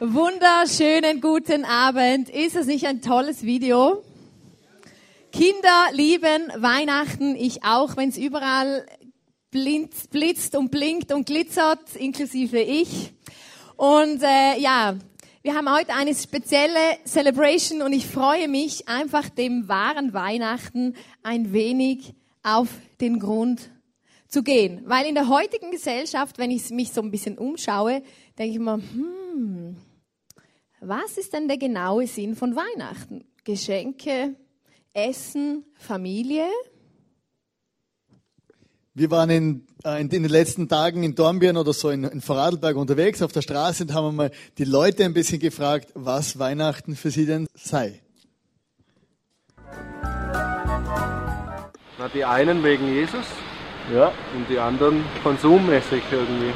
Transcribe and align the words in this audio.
Wunderschönen 0.00 1.20
guten 1.20 1.64
Abend. 1.64 2.28
Ist 2.28 2.56
es 2.56 2.66
nicht 2.66 2.84
ein 2.84 3.00
tolles 3.00 3.44
Video? 3.44 4.02
Kinder 5.30 5.86
lieben 5.92 6.48
Weihnachten, 6.56 7.36
ich 7.36 7.62
auch, 7.62 7.96
wenn 7.96 8.08
es 8.08 8.18
überall 8.18 8.84
blitzt 9.52 10.56
und 10.56 10.72
blinkt 10.72 11.12
und 11.12 11.26
glitzert, 11.26 11.94
inklusive 11.94 12.58
ich. 12.58 13.12
Und 13.76 14.20
äh, 14.24 14.58
ja, 14.58 14.96
wir 15.42 15.54
haben 15.54 15.72
heute 15.72 15.94
eine 15.94 16.12
spezielle 16.16 16.98
Celebration 17.06 17.80
und 17.80 17.92
ich 17.92 18.08
freue 18.08 18.48
mich 18.48 18.88
einfach 18.88 19.28
dem 19.28 19.68
wahren 19.68 20.12
Weihnachten 20.12 20.96
ein 21.22 21.52
wenig 21.52 22.14
auf 22.42 22.68
den 23.00 23.20
Grund 23.20 23.70
zu 24.26 24.42
gehen. 24.42 24.82
Weil 24.86 25.06
in 25.06 25.14
der 25.14 25.28
heutigen 25.28 25.70
Gesellschaft, 25.70 26.38
wenn 26.38 26.50
ich 26.50 26.68
mich 26.70 26.90
so 26.90 27.00
ein 27.00 27.12
bisschen 27.12 27.38
umschaue, 27.38 28.02
denke 28.36 28.54
ich 28.54 28.58
mir, 28.58 28.74
hm, 28.74 29.76
was 30.86 31.18
ist 31.18 31.32
denn 31.32 31.48
der 31.48 31.56
genaue 31.56 32.06
Sinn 32.06 32.36
von 32.36 32.54
Weihnachten? 32.56 33.24
Geschenke, 33.44 34.34
Essen, 34.92 35.64
Familie? 35.74 36.46
Wir 38.94 39.10
waren 39.10 39.30
in, 39.30 39.66
äh, 39.84 40.00
in, 40.00 40.08
den 40.08 40.24
letzten 40.24 40.68
Tagen 40.68 41.02
in 41.02 41.14
Dornbirn 41.14 41.56
oder 41.56 41.72
so 41.72 41.90
in, 41.90 42.04
in 42.04 42.20
Vorarlberg 42.20 42.76
unterwegs 42.76 43.22
auf 43.22 43.32
der 43.32 43.42
Straße 43.42 43.84
und 43.84 43.94
haben 43.94 44.14
mal 44.14 44.30
die 44.56 44.64
Leute 44.64 45.04
ein 45.04 45.14
bisschen 45.14 45.40
gefragt, 45.40 45.88
was 45.94 46.38
Weihnachten 46.38 46.94
für 46.94 47.10
sie 47.10 47.26
denn 47.26 47.48
sei. 47.54 48.00
Na, 51.98 52.08
die 52.12 52.24
einen 52.24 52.62
wegen 52.62 52.86
Jesus 52.94 53.24
ja. 53.92 54.12
und 54.36 54.48
die 54.48 54.58
anderen 54.58 55.04
konsummäßig 55.22 56.02
irgendwie. 56.12 56.52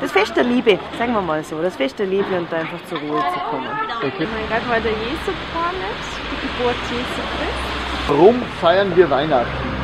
Das 0.00 0.12
Fest 0.12 0.36
der 0.36 0.44
Liebe, 0.44 0.78
sagen 0.98 1.12
wir 1.12 1.22
mal 1.22 1.42
so. 1.42 1.60
Das 1.62 1.76
Fest 1.76 1.98
der 1.98 2.06
Liebe 2.06 2.36
und 2.36 2.50
da 2.52 2.58
einfach 2.58 2.84
zur 2.88 2.98
Ruhe 2.98 3.18
zu 3.32 3.40
kommen. 3.50 3.68
Okay. 3.98 4.26
Mein 4.32 4.48
Gott, 4.48 4.68
weil 4.68 4.82
der 4.82 4.92
Jesu 4.92 5.32
gekommen 5.32 5.80
ist, 5.92 6.18
die 6.30 6.46
Geburt 6.46 6.76
Jesu 6.90 7.22
Christi. 7.36 7.76
Warum 8.08 8.42
feiern 8.60 8.94
wir 8.94 9.10
Weihnachten? 9.10 9.76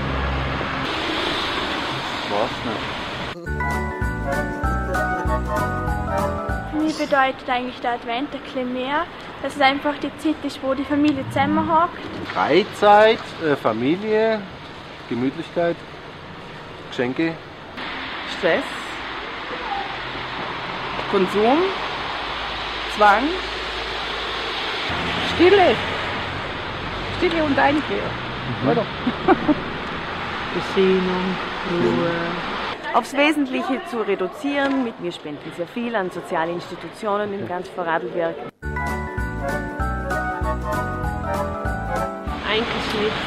Für 6.70 6.78
mich 6.78 6.96
bedeutet 6.96 7.48
eigentlich 7.48 7.78
der 7.80 7.92
Advent 7.92 8.32
ein 8.32 8.40
bisschen 8.40 8.72
mehr, 8.72 9.04
dass 9.42 9.56
es 9.56 9.60
einfach 9.60 9.94
die 9.98 10.16
Zeit 10.18 10.36
ist, 10.42 10.62
wo 10.62 10.72
die 10.72 10.84
Familie 10.84 11.24
zusammenhockt. 11.28 11.98
Freizeit, 12.32 13.18
äh, 13.44 13.54
Familie, 13.56 14.40
Gemütlichkeit, 15.08 15.76
Geschenke. 16.88 17.34
Stress. 18.38 18.64
Konsum, 21.12 21.58
Zwang, 22.96 23.24
Stille. 25.34 25.76
Stille 27.18 27.44
und 27.44 27.58
Einkehr. 27.58 28.02
Mhm. 28.62 28.68
Oder? 28.70 28.86
Besinnung, 30.54 31.36
Ruhe. 31.70 32.10
Aufs 32.94 33.12
Wesentliche 33.14 33.82
zu 33.90 33.98
reduzieren. 33.98 34.84
Mit 34.84 35.00
mir 35.00 35.12
spenden 35.12 35.52
sehr 35.54 35.66
viel 35.66 35.94
an 35.94 36.10
soziale 36.10 36.52
Institutionen 36.52 37.38
in 37.38 37.46
ganz 37.46 37.68
Vorarlberg. 37.68 38.34
Eigentlich 42.48 42.94
nichts. 43.02 43.18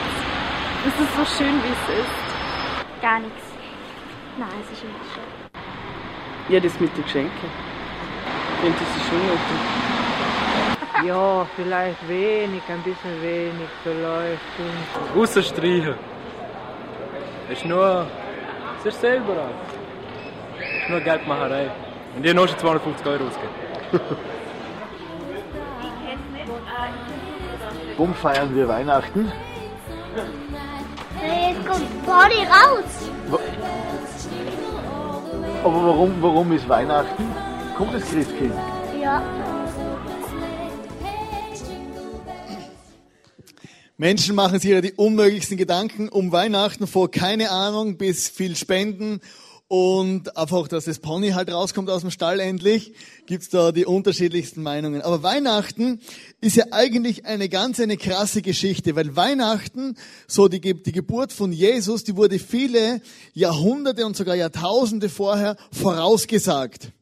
Es 0.88 0.99
ist 1.02 1.16
so 1.16 1.38
schön, 1.38 1.53
wie 1.64 1.72
es 1.72 1.99
ist. 1.99 3.02
Gar 3.03 3.20
nichts. 3.20 3.44
Nein, 4.39 4.49
es 4.64 4.72
ist 4.72 4.83
nicht 4.83 4.95
schön. 5.14 5.45
Ja, 6.49 6.59
das 6.59 6.80
mit 6.80 6.95
den 6.97 7.03
Geschenken. 7.03 7.75
Das 8.61 8.72
ist 8.72 9.08
schon 9.09 9.20
nötig. 9.25 9.61
Ja, 11.06 11.45
vielleicht 11.56 12.08
wenig, 12.08 12.61
ein 12.67 12.82
bisschen 12.82 13.21
wenig 13.21 13.70
vielleicht. 13.83 14.39
Und 14.58 15.20
Rausstreichen. 15.20 15.95
Es 17.49 17.58
ist 17.58 17.66
nur. 17.66 18.08
Es 18.80 18.86
ist 18.86 19.02
selber 19.02 19.33
auch. 19.33 20.60
Es 20.60 20.83
ist 20.83 20.89
nur 20.89 20.99
Geldmacherei. 21.02 21.70
Und 22.16 22.26
ihr 22.26 22.33
noch 22.33 22.48
schon 22.48 22.58
250 22.58 23.05
Euro 23.08 23.26
ausgeben. 23.26 23.54
Warum 27.98 28.14
feiern 28.14 28.55
wir 28.55 28.67
Weihnachten? 28.67 29.32
Jetzt 31.22 31.66
kommt 31.66 32.05
Party 32.05 32.43
raus. 32.43 33.10
Aber 35.64 35.87
warum, 35.87 36.14
warum 36.22 36.52
ist 36.52 36.67
Weihnachten? 36.67 37.55
Kommt 37.77 37.93
das 37.93 38.03
Christkind? 38.03 38.53
Ja. 39.02 39.21
Menschen 43.97 44.36
machen 44.36 44.59
sich 44.59 44.71
ja 44.71 44.80
die 44.80 44.93
unmöglichsten 44.93 45.58
Gedanken 45.58 46.08
um 46.08 46.31
Weihnachten 46.31 46.87
vor 46.87 47.11
keine 47.11 47.52
Ahnung 47.52 47.97
bis 47.97 48.30
viel 48.30 48.55
Spenden 48.55 49.19
und 49.67 50.37
einfach, 50.37 50.69
dass 50.69 50.86
das 50.86 50.99
Pony 50.99 51.31
halt 51.31 51.52
rauskommt 51.52 51.89
aus 51.89 52.02
dem 52.02 52.11
Stall 52.11 52.39
endlich, 52.39 52.93
gibt's 53.25 53.49
da 53.49 53.73
die 53.73 53.86
unterschiedlichsten 53.86 54.63
Meinungen. 54.63 55.02
Aber 55.02 55.21
Weihnachten 55.21 55.99
ist 56.39 56.55
ja 56.55 56.65
eigentlich 56.71 57.25
eine 57.25 57.49
ganz 57.49 57.81
eine 57.81 57.97
krasse 57.97 58.42
Geschichte, 58.42 58.95
weil 58.95 59.17
Weihnachten, 59.17 59.97
so 60.27 60.47
die, 60.47 60.61
die 60.61 60.92
Geburt 60.93 61.33
von 61.33 61.52
Jesus, 61.52 62.05
die 62.05 62.15
wurde 62.15 62.39
viele 62.39 63.02
Jahrhunderte 63.33 64.05
und 64.05 64.15
sogar 64.15 64.36
Jahrtausende 64.36 65.09
vorher 65.09 65.57
vorausgesagt. 65.73 66.93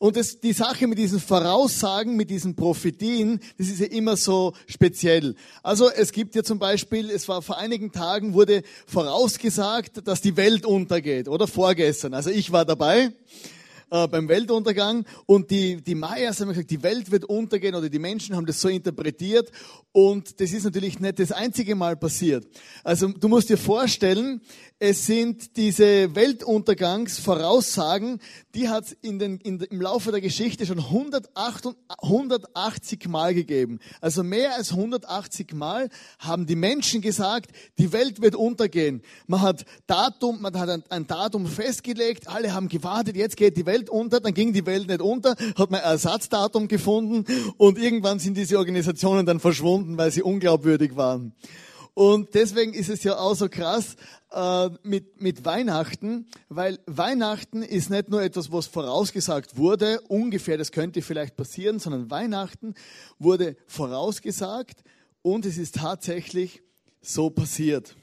Und 0.00 0.16
das, 0.16 0.40
die 0.40 0.54
Sache 0.54 0.86
mit 0.86 0.98
diesen 0.98 1.20
Voraussagen, 1.20 2.16
mit 2.16 2.30
diesen 2.30 2.56
Prophetien, 2.56 3.38
das 3.58 3.68
ist 3.68 3.80
ja 3.80 3.86
immer 3.86 4.16
so 4.16 4.54
speziell. 4.66 5.34
Also 5.62 5.90
es 5.90 6.12
gibt 6.12 6.34
ja 6.34 6.42
zum 6.42 6.58
Beispiel, 6.58 7.10
es 7.10 7.28
war 7.28 7.42
vor 7.42 7.58
einigen 7.58 7.92
Tagen, 7.92 8.32
wurde 8.32 8.62
vorausgesagt, 8.86 10.08
dass 10.08 10.22
die 10.22 10.38
Welt 10.38 10.64
untergeht, 10.64 11.28
oder 11.28 11.46
vorgestern. 11.46 12.14
Also 12.14 12.30
ich 12.30 12.50
war 12.50 12.64
dabei 12.64 13.12
äh, 13.90 14.08
beim 14.08 14.28
Weltuntergang 14.28 15.04
und 15.26 15.50
die, 15.50 15.82
die 15.82 15.94
Mayas 15.94 16.40
haben 16.40 16.48
gesagt, 16.48 16.70
die 16.70 16.82
Welt 16.82 17.10
wird 17.10 17.24
untergehen 17.24 17.74
oder 17.74 17.88
die 17.88 17.98
Menschen 17.98 18.36
haben 18.36 18.46
das 18.46 18.60
so 18.60 18.68
interpretiert 18.68 19.50
und 19.92 20.40
das 20.40 20.52
ist 20.52 20.64
natürlich 20.64 21.00
nicht 21.00 21.18
das 21.18 21.32
einzige 21.32 21.74
Mal 21.74 21.96
passiert. 21.96 22.46
Also 22.84 23.08
du 23.08 23.28
musst 23.28 23.48
dir 23.48 23.58
vorstellen, 23.58 24.40
es 24.78 25.06
sind 25.06 25.56
diese 25.56 26.14
Weltuntergangsvoraussagen, 26.14 28.20
die 28.54 28.68
hat 28.68 28.84
es 28.84 28.92
in 29.02 29.20
in, 29.20 29.60
im 29.60 29.80
Laufe 29.80 30.10
der 30.10 30.20
Geschichte 30.20 30.66
schon 30.66 30.78
108, 30.78 31.68
180 31.88 33.08
Mal 33.08 33.34
gegeben. 33.34 33.78
Also 34.00 34.22
mehr 34.22 34.56
als 34.56 34.72
180 34.72 35.52
Mal 35.54 35.88
haben 36.18 36.46
die 36.46 36.56
Menschen 36.56 37.00
gesagt, 37.00 37.52
die 37.78 37.92
Welt 37.92 38.20
wird 38.20 38.34
untergehen. 38.34 39.02
Man 39.26 39.42
hat 39.42 39.64
Datum, 39.86 40.40
man 40.40 40.58
hat 40.58 40.68
ein, 40.68 40.84
ein 40.88 41.06
Datum 41.06 41.46
festgelegt, 41.46 42.28
alle 42.28 42.52
haben 42.52 42.68
gewartet, 42.68 43.16
jetzt 43.16 43.36
geht 43.36 43.56
die 43.56 43.66
Welt 43.66 43.90
unter, 43.90 44.20
dann 44.20 44.34
ging 44.34 44.52
die 44.52 44.66
Welt 44.66 44.88
nicht 44.88 45.00
unter, 45.00 45.36
hat 45.56 45.70
man 45.70 45.80
ein 45.80 45.90
Ersatzdatum 45.90 46.68
gefunden 46.68 47.24
und 47.56 47.78
irgendwann 47.78 48.18
sind 48.18 48.36
diese 48.36 48.58
Organisationen 48.58 49.26
dann 49.26 49.40
verschwunden, 49.40 49.96
weil 49.96 50.10
sie 50.10 50.22
unglaubwürdig 50.22 50.96
waren. 50.96 51.34
Und 52.00 52.34
deswegen 52.34 52.72
ist 52.72 52.88
es 52.88 53.04
ja 53.04 53.18
auch 53.18 53.34
so 53.34 53.50
krass 53.50 53.94
äh, 54.32 54.70
mit, 54.82 55.20
mit 55.20 55.44
Weihnachten, 55.44 56.28
weil 56.48 56.78
Weihnachten 56.86 57.62
ist 57.62 57.90
nicht 57.90 58.08
nur 58.08 58.22
etwas, 58.22 58.50
was 58.50 58.68
vorausgesagt 58.68 59.58
wurde, 59.58 60.00
ungefähr, 60.08 60.56
das 60.56 60.72
könnte 60.72 61.02
vielleicht 61.02 61.36
passieren, 61.36 61.78
sondern 61.78 62.10
Weihnachten 62.10 62.72
wurde 63.18 63.54
vorausgesagt 63.66 64.82
und 65.20 65.44
es 65.44 65.58
ist 65.58 65.74
tatsächlich 65.74 66.62
so 67.02 67.28
passiert. 67.28 67.94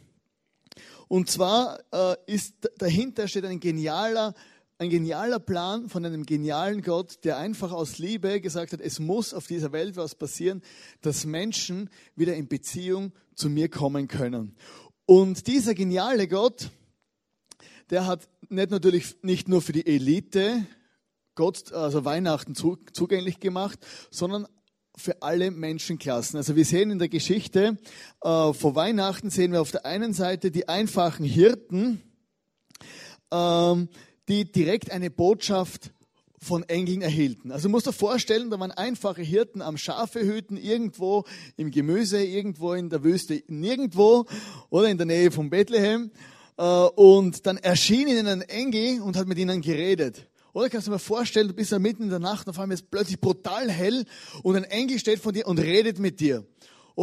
Und 1.08 1.32
zwar 1.32 1.80
äh, 1.92 2.18
ist 2.28 2.54
dahinter 2.78 3.28
steht 3.28 3.46
ein 3.46 3.60
genialer 3.60 4.36
ein 4.80 4.90
genialer 4.90 5.40
Plan 5.40 5.90
von 5.90 6.06
einem 6.06 6.26
genialen 6.26 6.82
Gott, 6.82 7.24
der 7.24 7.38
einfach 7.38 7.72
aus 7.72 7.98
Liebe 7.98 8.40
gesagt 8.42 8.74
hat, 8.74 8.82
es 8.82 9.00
muss 9.00 9.34
auf 9.34 9.48
dieser 9.48 9.72
Welt 9.72 9.96
was 9.98 10.14
passieren, 10.14 10.62
dass 11.02 11.26
Menschen 11.26 11.90
wieder 12.16 12.36
in 12.36 12.48
Beziehung 12.48 13.12
zu 13.34 13.50
mir 13.50 13.70
kommen 13.70 14.08
können. 14.08 14.56
Und 15.06 15.48
dieser 15.48 15.74
geniale 15.74 16.28
Gott, 16.28 16.70
der 17.90 18.06
hat 18.06 18.30
nicht 18.50 18.70
natürlich 18.70 19.16
nicht 19.24 19.48
nur 19.48 19.62
für 19.62 19.72
die 19.72 19.88
Elite 19.88 20.66
Gott, 21.34 21.72
also 21.72 22.06
Weihnachten 22.06 22.54
zugänglich 22.56 23.40
gemacht, 23.40 23.80
sondern 24.12 24.48
für 24.96 25.22
alle 25.22 25.52
Menschenklassen. 25.52 26.38
Also 26.38 26.56
wir 26.56 26.66
sehen 26.66 26.92
in 26.92 27.00
der 27.00 27.10
Geschichte 27.10 27.78
äh, 28.22 28.54
vor 28.54 28.76
Weihnachten 28.76 29.30
sehen 29.30 29.54
wir 29.54 29.62
auf 29.62 29.72
der 29.72 29.86
einen 29.86 30.14
Seite 30.14 30.52
die 30.52 30.68
einfachen 30.68 31.26
Hirten, 31.26 32.02
ähm, 33.32 33.90
die 34.28 34.52
direkt 34.52 34.92
eine 34.92 35.10
Botschaft 35.10 35.92
von 36.40 36.64
Engeln 36.64 37.02
erhielten. 37.02 37.52
Also 37.52 37.68
du 37.68 37.72
musst 37.72 37.88
dir 37.88 37.94
vorstellen, 37.94 38.50
da 38.50 38.60
waren 38.60 38.72
einfache 38.72 39.22
Hirten 39.22 39.62
am 39.62 39.78
Schafe 39.78 40.22
hüten, 40.22 40.58
irgendwo 40.58 41.26
im 41.56 41.72
Gemüse, 41.72 42.24
irgendwo 42.24 42.74
in 42.74 42.90
der 42.90 43.04
Wüste, 43.04 43.42
nirgendwo 43.48 44.26
oder 44.70 44.90
in 44.90 44.98
der 44.98 45.08
Nähe 45.08 45.32
von 45.32 45.50
Bethlehem. 45.50 46.12
Äh, 46.58 46.64
und 46.64 47.46
dann 47.46 47.58
erschien 47.58 48.08
ihnen 48.08 48.28
ein 48.28 48.42
Engel 48.42 49.02
und 49.02 49.18
hat 49.18 49.28
mit 49.28 49.38
ihnen 49.38 49.62
geredet. 49.62 50.28
Oder 50.54 50.70
kannst 50.70 50.88
du 50.88 50.92
mal 50.92 51.00
vorstellen, 51.00 51.48
du 51.48 51.54
bist 51.54 51.72
da 51.72 51.80
mitten 51.80 52.04
in 52.04 52.10
der 52.10 52.20
Nacht 52.20 52.48
auf 52.50 52.60
einmal 52.60 52.74
ist 52.74 52.84
es 52.84 52.90
plötzlich 52.90 53.20
brutal 53.20 53.70
hell 53.70 54.06
und 54.42 54.56
ein 54.56 54.64
Engel 54.64 54.98
steht 54.98 55.20
vor 55.20 55.32
dir 55.32 55.48
und 55.48 55.60
redet 55.60 56.00
mit 56.00 56.20
dir. 56.20 56.46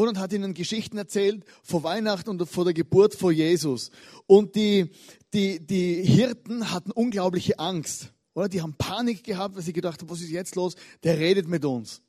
Und 0.03 0.19
hat 0.19 0.33
ihnen 0.33 0.55
Geschichten 0.55 0.99
erzählt 0.99 1.45
vor 1.63 1.85
Weihnachten 1.85 2.29
und 2.29 2.45
vor 2.47 2.65
der 2.65 2.75
Geburt 2.75 3.15
vor 3.15 3.31
Jesus. 3.31 3.93
Und 4.27 4.57
die, 4.57 4.91
die, 5.33 5.65
die 5.65 6.03
Hirten 6.03 6.73
hatten 6.73 6.91
unglaubliche 6.91 7.61
Angst. 7.61 8.13
Oder 8.35 8.49
die 8.49 8.61
haben 8.61 8.75
Panik 8.75 9.23
gehabt, 9.23 9.55
weil 9.55 9.63
sie 9.63 9.73
gedacht 9.73 10.01
haben, 10.01 10.11
was 10.11 10.21
ist 10.21 10.31
jetzt 10.31 10.57
los? 10.57 10.75
Der 11.05 11.21
redet 11.21 11.47
mit 11.47 11.65
uns. 11.65 12.03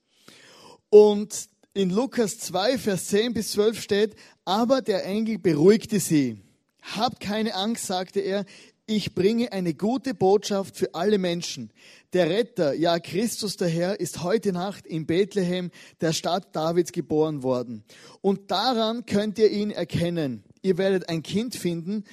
Und 0.89 1.47
in 1.75 1.91
Lukas 1.91 2.39
2, 2.39 2.79
Vers 2.79 3.05
10 3.09 3.35
bis 3.35 3.51
12 3.51 3.79
steht, 3.79 4.15
aber 4.45 4.81
der 4.81 5.05
Engel 5.05 5.37
beruhigte 5.37 5.99
sie. 5.99 6.41
Habt 6.81 7.19
keine 7.19 7.53
Angst, 7.53 7.85
sagte 7.85 8.19
er, 8.19 8.45
ich 8.87 9.15
bringe 9.15 9.51
eine 9.51 9.73
gute 9.73 10.13
Botschaft 10.13 10.77
für 10.77 10.93
alle 10.93 11.17
Menschen. 11.17 11.71
Der 12.13 12.29
Retter, 12.29 12.73
ja 12.73 12.99
Christus 12.99 13.57
der 13.57 13.67
Herr, 13.67 13.99
ist 13.99 14.21
heute 14.21 14.53
Nacht 14.53 14.85
in 14.85 15.05
Bethlehem, 15.05 15.71
der 16.01 16.13
Stadt 16.13 16.55
Davids, 16.55 16.91
geboren 16.91 17.41
worden. 17.41 17.83
Und 18.21 18.51
daran 18.51 19.05
könnt 19.05 19.39
ihr 19.39 19.49
ihn 19.49 19.71
erkennen. 19.71 20.43
Ihr 20.61 20.77
werdet 20.77 21.09
ein 21.09 21.23
Kind 21.23 21.55
finden, 21.55 22.03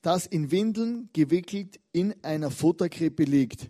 das 0.00 0.26
in 0.26 0.50
Windeln 0.50 1.10
gewickelt 1.12 1.78
in 1.92 2.14
einer 2.22 2.50
Futterkrippe 2.50 3.24
liegt. 3.24 3.68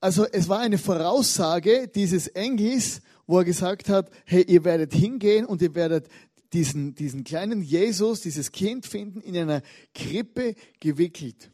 Also 0.00 0.26
es 0.30 0.48
war 0.48 0.60
eine 0.60 0.78
Voraussage 0.78 1.88
dieses 1.88 2.28
Engels, 2.28 3.00
wo 3.26 3.38
er 3.38 3.44
gesagt 3.44 3.88
hat, 3.88 4.10
hey, 4.24 4.42
ihr 4.42 4.64
werdet 4.64 4.94
hingehen 4.94 5.44
und 5.44 5.60
ihr 5.60 5.74
werdet 5.74 6.08
diesen, 6.56 6.94
diesen 6.94 7.22
kleinen 7.22 7.60
Jesus, 7.60 8.22
dieses 8.22 8.50
Kind 8.50 8.86
finden, 8.86 9.20
in 9.20 9.36
einer 9.36 9.60
Krippe 9.94 10.54
gewickelt. 10.80 11.50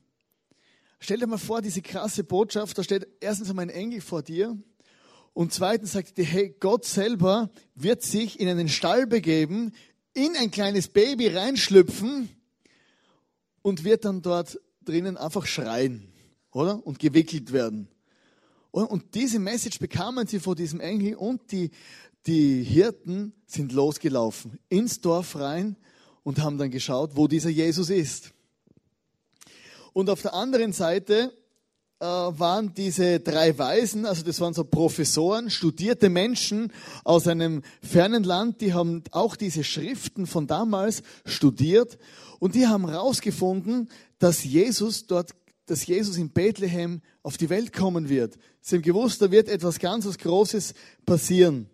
Stell 1.00 1.18
dir 1.18 1.26
mal 1.26 1.38
vor, 1.38 1.60
diese 1.60 1.82
krasse 1.82 2.22
Botschaft, 2.22 2.78
da 2.78 2.84
steht 2.84 3.08
erstens 3.18 3.50
einmal 3.50 3.64
ein 3.64 3.70
Engel 3.70 4.00
vor 4.00 4.22
dir 4.22 4.56
und 5.32 5.52
zweitens 5.52 5.92
sagt 5.92 6.18
dir, 6.18 6.24
hey, 6.24 6.54
Gott 6.60 6.84
selber 6.84 7.50
wird 7.74 8.02
sich 8.02 8.38
in 8.38 8.46
einen 8.46 8.68
Stall 8.68 9.08
begeben, 9.08 9.72
in 10.14 10.36
ein 10.36 10.52
kleines 10.52 10.86
Baby 10.86 11.28
reinschlüpfen 11.28 12.28
und 13.62 13.82
wird 13.82 14.04
dann 14.04 14.22
dort 14.22 14.60
drinnen 14.84 15.16
einfach 15.16 15.46
schreien, 15.46 16.12
oder? 16.52 16.86
Und 16.86 17.00
gewickelt 17.00 17.52
werden. 17.52 17.88
Und 18.70 19.16
diese 19.16 19.40
Message 19.40 19.80
bekamen 19.80 20.28
sie 20.28 20.38
vor 20.38 20.54
diesem 20.54 20.78
Engel 20.78 21.16
und 21.16 21.50
die, 21.50 21.72
die 22.26 22.62
Hirten 22.62 23.32
sind 23.46 23.72
losgelaufen 23.72 24.58
ins 24.68 25.00
Dorf 25.00 25.36
rein 25.36 25.76
und 26.22 26.40
haben 26.40 26.58
dann 26.58 26.70
geschaut, 26.70 27.12
wo 27.14 27.26
dieser 27.26 27.50
Jesus 27.50 27.90
ist. 27.90 28.32
Und 29.92 30.08
auf 30.08 30.22
der 30.22 30.34
anderen 30.34 30.72
Seite 30.72 31.32
äh, 32.00 32.04
waren 32.04 32.74
diese 32.74 33.20
drei 33.20 33.56
Weisen, 33.58 34.06
also 34.06 34.22
das 34.22 34.40
waren 34.40 34.54
so 34.54 34.64
Professoren, 34.64 35.50
studierte 35.50 36.08
Menschen 36.08 36.72
aus 37.04 37.26
einem 37.28 37.62
fernen 37.82 38.24
Land, 38.24 38.60
die 38.60 38.72
haben 38.72 39.02
auch 39.10 39.36
diese 39.36 39.64
Schriften 39.64 40.26
von 40.26 40.46
damals 40.46 41.02
studiert 41.24 41.98
und 42.38 42.54
die 42.54 42.66
haben 42.66 42.88
herausgefunden, 42.88 43.88
dass 44.18 44.44
Jesus 44.44 45.06
dort, 45.06 45.30
dass 45.66 45.86
Jesus 45.86 46.16
in 46.16 46.30
Bethlehem 46.30 47.02
auf 47.22 47.36
die 47.36 47.50
Welt 47.50 47.72
kommen 47.72 48.08
wird. 48.08 48.38
Sie 48.60 48.76
haben 48.76 48.82
gewusst, 48.82 49.20
da 49.22 49.30
wird 49.30 49.48
etwas 49.48 49.78
ganz 49.78 50.06
was 50.06 50.18
Großes 50.18 50.74
passieren. 51.04 51.68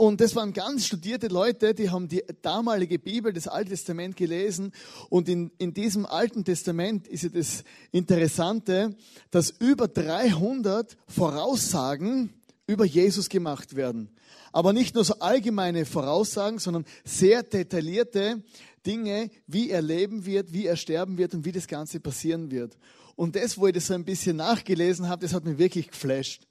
Und 0.00 0.20
das 0.20 0.36
waren 0.36 0.52
ganz 0.52 0.86
studierte 0.86 1.26
Leute, 1.26 1.74
die 1.74 1.90
haben 1.90 2.06
die 2.06 2.22
damalige 2.40 3.00
Bibel, 3.00 3.32
das 3.32 3.48
Alte 3.48 3.70
Testament 3.70 4.16
gelesen. 4.16 4.70
Und 5.10 5.28
in, 5.28 5.50
in 5.58 5.74
diesem 5.74 6.06
Alten 6.06 6.44
Testament 6.44 7.08
ist 7.08 7.24
ja 7.24 7.30
das 7.30 7.64
Interessante, 7.90 8.94
dass 9.32 9.50
über 9.50 9.88
300 9.88 10.96
Voraussagen 11.08 12.32
über 12.68 12.84
Jesus 12.84 13.28
gemacht 13.28 13.74
werden. 13.74 14.08
Aber 14.52 14.72
nicht 14.72 14.94
nur 14.94 15.02
so 15.02 15.18
allgemeine 15.18 15.84
Voraussagen, 15.84 16.60
sondern 16.60 16.84
sehr 17.04 17.42
detaillierte 17.42 18.44
Dinge, 18.86 19.30
wie 19.48 19.70
er 19.70 19.82
leben 19.82 20.24
wird, 20.26 20.52
wie 20.52 20.66
er 20.66 20.76
sterben 20.76 21.18
wird 21.18 21.34
und 21.34 21.44
wie 21.44 21.50
das 21.50 21.66
Ganze 21.66 21.98
passieren 21.98 22.52
wird. 22.52 22.78
Und 23.16 23.34
das, 23.34 23.58
wo 23.58 23.66
ich 23.66 23.74
das 23.74 23.88
so 23.88 23.94
ein 23.94 24.04
bisschen 24.04 24.36
nachgelesen 24.36 25.08
habe, 25.08 25.22
das 25.22 25.34
hat 25.34 25.44
mich 25.44 25.58
wirklich 25.58 25.88
geflasht. 25.90 26.46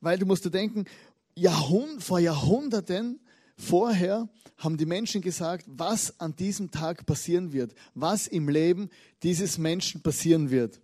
Weil 0.00 0.18
du 0.18 0.26
musst 0.26 0.44
dir 0.44 0.50
denken, 0.50 0.84
Jahrhund 1.38 2.02
vor 2.02 2.18
Jahrhunderten 2.18 3.20
vorher 3.56 4.28
haben 4.56 4.76
die 4.76 4.86
Menschen 4.86 5.22
gesagt, 5.22 5.64
was 5.68 6.18
an 6.20 6.34
diesem 6.34 6.70
Tag 6.70 7.06
passieren 7.06 7.52
wird, 7.52 7.74
was 7.94 8.26
im 8.26 8.48
Leben 8.48 8.90
dieses 9.22 9.56
Menschen 9.56 10.02
passieren 10.02 10.50
wird. 10.50 10.80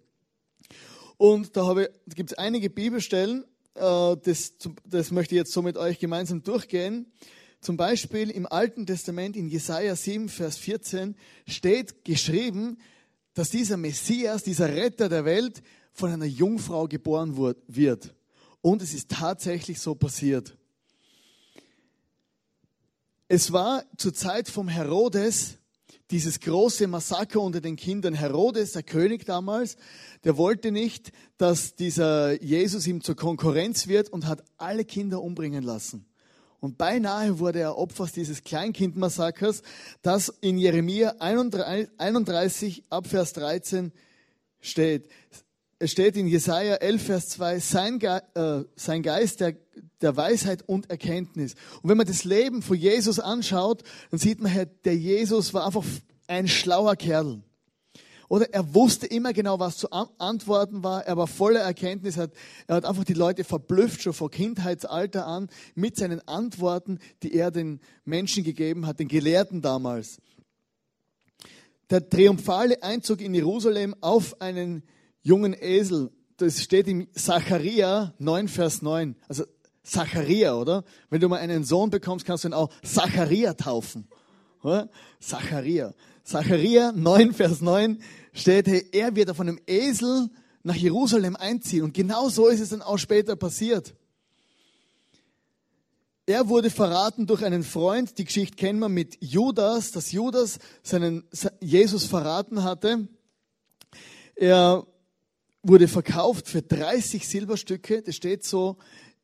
Und 1.16 1.56
da, 1.56 1.74
da 1.74 1.86
gibt 2.14 2.32
es 2.32 2.38
einige 2.38 2.70
Bibelstellen, 2.70 3.44
äh, 3.74 4.16
das, 4.22 4.54
das 4.84 5.10
möchte 5.10 5.34
ich 5.34 5.38
jetzt 5.38 5.52
so 5.52 5.62
mit 5.62 5.76
euch 5.76 5.98
gemeinsam 5.98 6.42
durchgehen. 6.42 7.06
Zum 7.60 7.76
Beispiel 7.76 8.30
im 8.30 8.46
Alten 8.46 8.86
Testament 8.86 9.36
in 9.36 9.48
Jesaja 9.48 9.96
7, 9.96 10.28
Vers 10.28 10.58
14 10.58 11.16
steht 11.48 12.04
geschrieben, 12.04 12.78
dass 13.32 13.50
dieser 13.50 13.76
Messias, 13.76 14.42
dieser 14.42 14.74
Retter 14.74 15.08
der 15.08 15.24
Welt 15.24 15.62
von 15.92 16.10
einer 16.10 16.26
Jungfrau 16.26 16.86
geboren 16.86 17.36
wird. 17.36 18.14
Und 18.64 18.80
es 18.80 18.94
ist 18.94 19.10
tatsächlich 19.10 19.78
so 19.78 19.94
passiert. 19.94 20.56
Es 23.28 23.52
war 23.52 23.84
zur 23.98 24.14
Zeit 24.14 24.48
vom 24.48 24.68
Herodes 24.68 25.58
dieses 26.10 26.40
große 26.40 26.86
Massaker 26.86 27.42
unter 27.42 27.60
den 27.60 27.76
Kindern. 27.76 28.14
Herodes, 28.14 28.72
der 28.72 28.82
König 28.82 29.26
damals, 29.26 29.76
der 30.24 30.38
wollte 30.38 30.72
nicht, 30.72 31.12
dass 31.36 31.74
dieser 31.74 32.42
Jesus 32.42 32.86
ihm 32.86 33.02
zur 33.02 33.16
Konkurrenz 33.16 33.86
wird 33.86 34.08
und 34.08 34.24
hat 34.24 34.42
alle 34.56 34.86
Kinder 34.86 35.20
umbringen 35.20 35.62
lassen. 35.62 36.06
Und 36.58 36.78
beinahe 36.78 37.38
wurde 37.40 37.58
er 37.58 37.76
Opfer 37.76 38.06
dieses 38.06 38.44
Kleinkindmassakers, 38.44 39.60
das 40.00 40.30
in 40.40 40.56
Jeremia 40.56 41.16
31 41.18 42.84
ab 42.88 43.08
Vers 43.08 43.34
13 43.34 43.92
steht 44.62 45.10
es 45.84 45.92
steht 45.92 46.16
in 46.16 46.26
Jesaja 46.26 46.76
11, 46.76 47.02
Vers 47.02 47.28
2, 47.28 47.58
sein, 47.58 47.98
Ge 47.98 48.18
äh, 48.32 48.64
sein 48.74 49.02
Geist 49.02 49.40
der, 49.40 49.54
der 50.00 50.16
Weisheit 50.16 50.66
und 50.66 50.88
Erkenntnis. 50.88 51.56
Und 51.82 51.90
wenn 51.90 51.98
man 51.98 52.06
das 52.06 52.24
Leben 52.24 52.62
von 52.62 52.78
Jesus 52.78 53.20
anschaut, 53.20 53.82
dann 54.10 54.18
sieht 54.18 54.40
man, 54.40 54.66
der 54.86 54.96
Jesus 54.96 55.52
war 55.52 55.66
einfach 55.66 55.84
ein 56.26 56.48
schlauer 56.48 56.96
Kerl. 56.96 57.42
Oder 58.30 58.50
er 58.54 58.74
wusste 58.74 59.06
immer 59.06 59.34
genau, 59.34 59.58
was 59.58 59.76
zu 59.76 59.90
antworten 59.90 60.82
war. 60.82 61.04
Er 61.04 61.18
war 61.18 61.26
voller 61.26 61.60
Erkenntnis. 61.60 62.16
Er 62.16 62.30
hat 62.66 62.86
einfach 62.86 63.04
die 63.04 63.12
Leute 63.12 63.44
verblüfft, 63.44 64.00
schon 64.00 64.14
vor 64.14 64.30
Kindheitsalter 64.30 65.26
an, 65.26 65.50
mit 65.74 65.96
seinen 65.96 66.26
Antworten, 66.26 66.98
die 67.22 67.34
er 67.34 67.50
den 67.50 67.78
Menschen 68.06 68.42
gegeben 68.42 68.86
hat, 68.86 69.00
den 69.00 69.08
Gelehrten 69.08 69.60
damals. 69.60 70.16
Der 71.90 72.08
triumphale 72.08 72.82
Einzug 72.82 73.20
in 73.20 73.34
Jerusalem 73.34 73.94
auf 74.00 74.40
einen 74.40 74.82
jungen 75.24 75.56
Esel. 75.60 76.12
Das 76.36 76.62
steht 76.62 76.86
im 76.86 77.08
Zacharia 77.12 78.14
9, 78.18 78.46
Vers 78.46 78.82
9. 78.82 79.16
Also 79.28 79.44
Zacharia, 79.82 80.54
oder? 80.54 80.84
Wenn 81.10 81.20
du 81.20 81.28
mal 81.28 81.40
einen 81.40 81.64
Sohn 81.64 81.90
bekommst, 81.90 82.24
kannst 82.24 82.44
du 82.44 82.48
ihn 82.48 82.54
auch 82.54 82.70
Zacharia 82.84 83.54
taufen. 83.54 84.06
Oder? 84.62 84.88
Zacharia 85.20 85.92
9, 86.92 87.34
Vers 87.34 87.60
9 87.60 88.00
steht, 88.32 88.66
hey, 88.66 88.86
er 88.92 89.14
wird 89.16 89.30
auf 89.30 89.40
einem 89.40 89.60
Esel 89.66 90.30
nach 90.62 90.74
Jerusalem 90.76 91.36
einziehen. 91.36 91.82
Und 91.82 91.94
genau 91.94 92.28
so 92.28 92.48
ist 92.48 92.60
es 92.60 92.70
dann 92.70 92.82
auch 92.82 92.98
später 92.98 93.36
passiert. 93.36 93.94
Er 96.26 96.48
wurde 96.48 96.70
verraten 96.70 97.26
durch 97.26 97.44
einen 97.44 97.62
Freund. 97.62 98.16
Die 98.16 98.24
Geschichte 98.24 98.56
kennen 98.56 98.78
wir 98.78 98.88
mit 98.88 99.18
Judas, 99.20 99.92
dass 99.92 100.12
Judas 100.12 100.58
seinen 100.82 101.24
Jesus 101.60 102.06
verraten 102.06 102.64
hatte. 102.64 103.06
Er 104.34 104.86
wurde 105.64 105.88
verkauft 105.88 106.48
für 106.48 106.62
30 106.62 107.26
Silberstücke. 107.26 108.02
Das 108.02 108.14
steht 108.14 108.44
so 108.44 108.76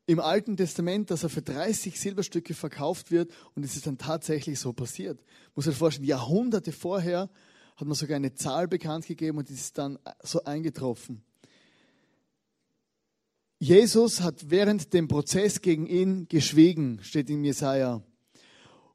im 0.07 0.19
Alten 0.19 0.57
Testament, 0.57 1.11
dass 1.11 1.23
er 1.23 1.29
für 1.29 1.41
30 1.41 1.99
Silberstücke 1.99 2.53
verkauft 2.53 3.11
wird 3.11 3.31
und 3.53 3.63
es 3.63 3.75
ist 3.75 3.87
dann 3.87 3.97
tatsächlich 3.97 4.59
so 4.59 4.73
passiert. 4.73 5.23
Muss 5.55 5.65
sich 5.65 5.75
vorstellen, 5.75 6.07
Jahrhunderte 6.07 6.71
vorher 6.71 7.29
hat 7.77 7.87
man 7.87 7.95
sogar 7.95 8.15
eine 8.15 8.33
Zahl 8.33 8.67
bekannt 8.67 9.05
gegeben 9.05 9.37
und 9.37 9.49
ist 9.49 9.77
dann 9.77 9.99
so 10.23 10.43
eingetroffen. 10.43 11.23
Jesus 13.59 14.21
hat 14.21 14.49
während 14.49 14.93
dem 14.93 15.07
Prozess 15.07 15.61
gegen 15.61 15.85
ihn 15.85 16.27
geschwiegen, 16.27 16.99
steht 17.03 17.29
in 17.29 17.43
Jesaja. 17.43 18.01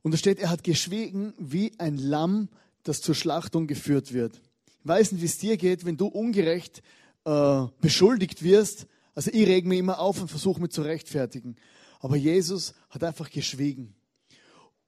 Und 0.03 0.13
da 0.13 0.19
steht, 0.19 0.41
er 0.41 0.51
hat 0.51 0.65
geschwiegen 0.65 1.35
wie 1.39 1.73
ein 1.79 1.97
Lamm, 1.97 2.49
das 2.83 3.01
zur 3.01 3.15
Schlachtung 3.15 3.69
geführt 3.69 4.13
wird. 4.13 4.41
Ich 4.81 4.89
weiß 4.89 5.13
nicht, 5.13 5.23
wie 5.23 5.27
es 5.27 5.39
dir 5.39 5.57
geht, 5.57 5.85
wenn 5.85 5.97
du 5.97 6.07
ungerecht 6.07 6.83
äh, 7.27 7.67
beschuldigt 7.81 8.43
wirst. 8.43 8.87
Also 9.15 9.31
ich 9.33 9.47
reg 9.47 9.67
mich 9.67 9.81
immer 9.81 9.99
auf 9.99 10.21
und 10.21 10.29
versuche 10.29 10.61
mich 10.61 10.71
zu 10.71 10.83
rechtfertigen. 10.83 11.57
Aber 12.01 12.17
Jesus 12.17 12.73
hat 12.89 13.05
einfach 13.05 13.31
geschwiegen. 13.31 13.95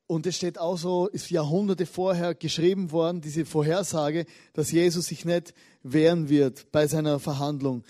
Und 0.06 0.26
es 0.26 0.36
steht 0.36 0.58
auch 0.58 0.78
so, 0.78 1.06
ist 1.08 1.30
Jahrhunderte 1.30 1.84
vorher 1.84 2.34
geschrieben 2.34 2.92
worden, 2.92 3.20
diese 3.20 3.44
Vorhersage, 3.44 4.24
dass 4.54 4.72
Jesus 4.72 5.06
sich 5.06 5.26
nicht 5.26 5.52
wehren 5.82 6.30
wird 6.30 6.72
bei 6.72 6.86
seiner 6.86 7.20
Verhandlung. 7.20 7.84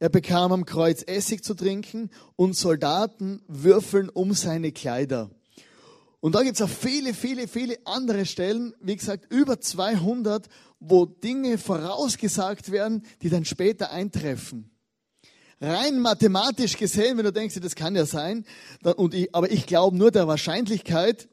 Er 0.00 0.08
bekam 0.08 0.50
am 0.50 0.64
Kreuz 0.64 1.04
Essig 1.06 1.44
zu 1.44 1.54
trinken 1.54 2.10
und 2.34 2.56
Soldaten 2.56 3.42
würfeln 3.46 4.08
um 4.08 4.32
seine 4.32 4.72
Kleider. 4.72 5.30
Und 6.20 6.34
da 6.34 6.42
gibt's 6.42 6.60
auch 6.60 6.68
viele, 6.68 7.14
viele, 7.14 7.48
viele 7.48 7.78
andere 7.86 8.26
Stellen, 8.26 8.74
wie 8.80 8.96
gesagt, 8.96 9.32
über 9.32 9.60
200, 9.60 10.48
wo 10.78 11.06
Dinge 11.06 11.56
vorausgesagt 11.56 12.70
werden, 12.70 13.04
die 13.22 13.30
dann 13.30 13.44
später 13.44 13.90
eintreffen. 13.90 14.70
Rein 15.62 15.98
mathematisch 15.98 16.76
gesehen, 16.76 17.18
wenn 17.18 17.24
du 17.24 17.32
denkst, 17.32 17.58
das 17.60 17.74
kann 17.74 17.94
ja 17.94 18.06
sein, 18.06 18.44
dann, 18.82 18.94
und 18.94 19.14
ich, 19.14 19.34
aber 19.34 19.50
ich 19.50 19.66
glaube 19.66 19.96
nur 19.96 20.10
der 20.10 20.26
Wahrscheinlichkeit, 20.26 21.28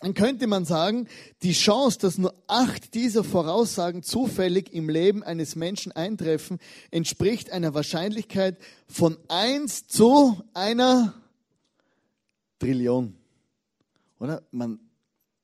dann 0.00 0.14
könnte 0.14 0.46
man 0.46 0.64
sagen, 0.64 1.08
die 1.42 1.52
Chance, 1.52 1.98
dass 1.98 2.16
nur 2.16 2.34
acht 2.46 2.94
dieser 2.94 3.22
Voraussagen 3.22 4.02
zufällig 4.02 4.72
im 4.72 4.88
Leben 4.88 5.22
eines 5.22 5.56
Menschen 5.56 5.92
eintreffen, 5.92 6.58
entspricht 6.90 7.50
einer 7.50 7.74
Wahrscheinlichkeit 7.74 8.58
von 8.88 9.18
eins 9.28 9.86
zu 9.86 10.40
einer 10.54 11.14
Trillion. 12.58 13.19
Oder? 14.20 14.42
Man, 14.52 14.78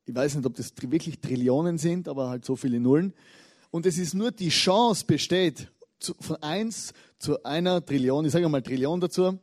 ich 0.05 0.15
weiß 0.15 0.37
nicht, 0.37 0.47
ob 0.47 0.55
das 0.55 0.73
wirklich 0.81 1.21
Trillionen 1.21 1.79
sind, 1.79 2.07
aber 2.07 2.29
halt 2.29 2.45
so 2.45 2.55
viele 2.55 2.79
Nullen. 2.79 3.13
Und 3.71 3.87
es 3.87 3.99
ist 3.99 4.15
nur 4.15 4.31
die 4.31 4.51
Chance 4.51 5.05
besteht, 5.05 5.73
von 6.21 6.37
eins 6.43 6.93
zu 7.19 7.43
einer 7.43 7.85
Trillion, 7.85 8.25
ich 8.25 8.33
sage 8.33 8.49
mal 8.49 8.63
Trillion 8.63 9.01
dazu, 9.01 9.39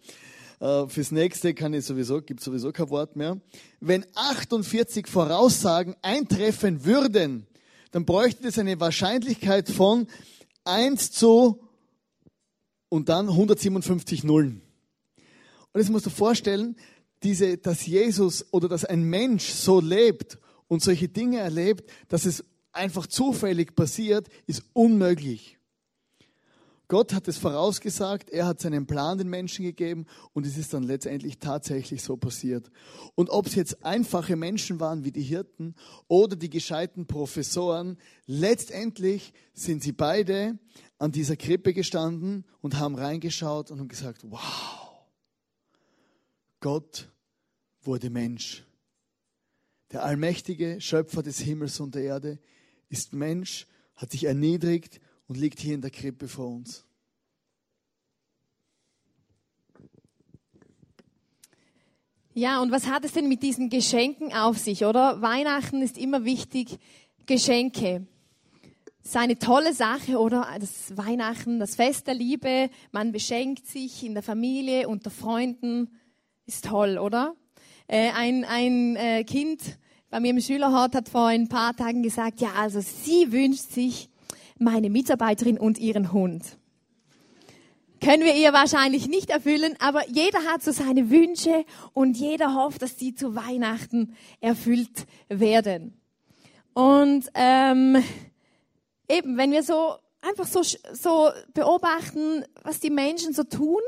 äh, 0.59 0.87
fürs 0.87 1.11
nächste 1.11 1.53
kann 1.53 1.73
ich 1.73 1.83
sowieso, 1.83 2.21
gibt 2.21 2.41
sowieso 2.41 2.71
kein 2.71 2.89
Wort 2.89 3.15
mehr. 3.15 3.41
Wenn 3.81 4.05
48 4.13 5.07
Voraussagen 5.07 5.95
eintreffen 6.01 6.85
würden, 6.85 7.47
dann 7.91 8.05
bräuchte 8.05 8.47
es 8.47 8.57
eine 8.57 8.79
Wahrscheinlichkeit 8.79 9.69
von 9.69 10.07
1 10.63 11.11
zu 11.11 11.67
und 12.87 13.09
dann 13.09 13.29
157 13.29 14.23
Nullen. 14.23 14.61
Und 15.73 15.81
jetzt 15.81 15.89
musst 15.89 16.05
du 16.05 16.11
vorstellen, 16.11 16.75
diese, 17.23 17.57
dass 17.57 17.85
Jesus 17.85 18.45
oder 18.51 18.67
dass 18.67 18.85
ein 18.85 19.03
Mensch 19.03 19.49
so 19.49 19.79
lebt 19.79 20.37
und 20.67 20.81
solche 20.81 21.07
Dinge 21.07 21.39
erlebt, 21.39 21.89
dass 22.07 22.25
es 22.25 22.43
einfach 22.71 23.07
zufällig 23.07 23.75
passiert, 23.75 24.27
ist 24.47 24.63
unmöglich. 24.73 25.57
Gott 26.89 27.13
hat 27.13 27.27
es 27.27 27.37
vorausgesagt, 27.37 28.29
er 28.29 28.45
hat 28.45 28.59
seinen 28.59 28.85
Plan 28.85 29.17
den 29.17 29.29
Menschen 29.29 29.63
gegeben 29.63 30.05
und 30.33 30.45
es 30.45 30.57
ist 30.57 30.73
dann 30.73 30.83
letztendlich 30.83 31.39
tatsächlich 31.39 32.03
so 32.03 32.17
passiert. 32.17 32.69
Und 33.15 33.29
ob 33.29 33.47
es 33.47 33.55
jetzt 33.55 33.83
einfache 33.85 34.35
Menschen 34.35 34.79
waren 34.79 35.03
wie 35.03 35.11
die 35.11 35.23
Hirten 35.23 35.75
oder 36.07 36.35
die 36.35 36.49
gescheiten 36.49 37.07
Professoren, 37.07 37.97
letztendlich 38.27 39.33
sind 39.53 39.81
sie 39.81 39.93
beide 39.93 40.59
an 40.99 41.11
dieser 41.11 41.35
Krippe 41.35 41.73
gestanden 41.73 42.45
und 42.61 42.77
haben 42.77 42.95
reingeschaut 42.95 43.71
und 43.71 43.79
haben 43.79 43.87
gesagt, 43.87 44.21
wow, 44.29 44.83
Gott 46.59 47.09
wurde 47.85 48.09
Mensch. 48.09 48.63
Der 49.91 50.03
allmächtige 50.03 50.81
Schöpfer 50.81 51.21
des 51.21 51.39
Himmels 51.39 51.79
und 51.79 51.95
der 51.95 52.03
Erde 52.03 52.39
ist 52.89 53.13
Mensch, 53.13 53.67
hat 53.95 54.11
sich 54.11 54.23
erniedrigt 54.23 54.99
und 55.27 55.37
liegt 55.37 55.59
hier 55.59 55.75
in 55.75 55.81
der 55.81 55.91
Krippe 55.91 56.27
vor 56.27 56.47
uns. 56.47 56.85
Ja, 62.35 62.61
und 62.61 62.71
was 62.71 62.87
hat 62.87 63.05
es 63.05 63.13
denn 63.13 63.29
mit 63.29 63.43
diesen 63.43 63.69
Geschenken 63.69 64.33
auf 64.33 64.57
sich, 64.57 64.85
oder? 64.85 65.21
Weihnachten 65.21 65.83
ist 65.83 65.99
immer 65.99 66.25
wichtig, 66.25 66.79
Geschenke. 67.27 68.07
Das 69.03 69.11
ist 69.11 69.17
eine 69.17 69.37
tolle 69.37 69.73
Sache, 69.73 70.17
oder? 70.17 70.47
Das 70.59 70.97
Weihnachten, 70.97 71.59
das 71.59 71.75
Fest 71.75 72.07
der 72.07 72.15
Liebe, 72.15 72.71
man 72.91 73.11
beschenkt 73.11 73.67
sich 73.67 74.03
in 74.03 74.15
der 74.15 74.23
Familie, 74.23 74.87
unter 74.87 75.11
Freunden, 75.11 75.89
ist 76.47 76.65
toll, 76.65 76.97
oder? 76.97 77.35
Äh, 77.87 78.09
ein 78.11 78.45
ein 78.45 78.95
äh, 78.95 79.23
Kind 79.23 79.61
bei 80.09 80.19
mir 80.19 80.29
im 80.29 80.41
Schülerhort 80.41 80.93
hat 80.95 81.09
vor 81.09 81.27
ein 81.27 81.49
paar 81.49 81.75
Tagen 81.75 82.03
gesagt, 82.03 82.39
ja, 82.39 82.49
also 82.57 82.81
sie 82.81 83.31
wünscht 83.31 83.71
sich 83.71 84.09
meine 84.59 84.89
Mitarbeiterin 84.89 85.57
und 85.57 85.79
ihren 85.79 86.13
Hund. 86.13 86.57
Können 87.99 88.23
wir 88.23 88.35
ihr 88.35 88.53
wahrscheinlich 88.53 89.07
nicht 89.07 89.29
erfüllen, 89.29 89.75
aber 89.79 90.07
jeder 90.09 90.39
hat 90.51 90.61
so 90.61 90.71
seine 90.71 91.09
Wünsche 91.09 91.65
und 91.93 92.17
jeder 92.17 92.53
hofft, 92.53 92.81
dass 92.81 92.97
die 92.97 93.15
zu 93.15 93.35
Weihnachten 93.35 94.15
erfüllt 94.41 95.07
werden. 95.29 95.99
Und 96.73 97.29
ähm, 97.33 98.03
eben, 99.09 99.37
wenn 99.37 99.51
wir 99.51 99.63
so 99.63 99.95
einfach 100.21 100.45
so, 100.45 100.61
so 100.93 101.31
beobachten, 101.53 102.43
was 102.63 102.79
die 102.79 102.89
Menschen 102.89 103.33
so 103.33 103.43
tun, 103.43 103.81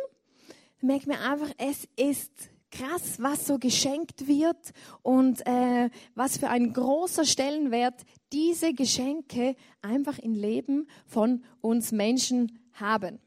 merkt 0.82 1.08
man 1.08 1.17
einfach, 1.17 1.50
es 1.58 1.88
ist 1.96 2.32
krass, 2.75 3.15
was 3.20 3.48
so 3.48 3.58
geschenkt 3.58 4.27
wird 4.27 4.72
und 5.01 5.46
äh, 5.48 5.89
was 6.13 6.38
für 6.38 6.50
ein 6.50 6.74
großer 6.74 7.25
Stellenwert 7.25 8.03
diese 8.34 8.74
Geschenke 8.74 9.55
einfach 9.82 10.20
im 10.20 10.34
Leben 10.34 10.88
von 11.05 11.44
uns 11.62 11.91
Menschen 11.91 12.60
haben. 12.74 13.20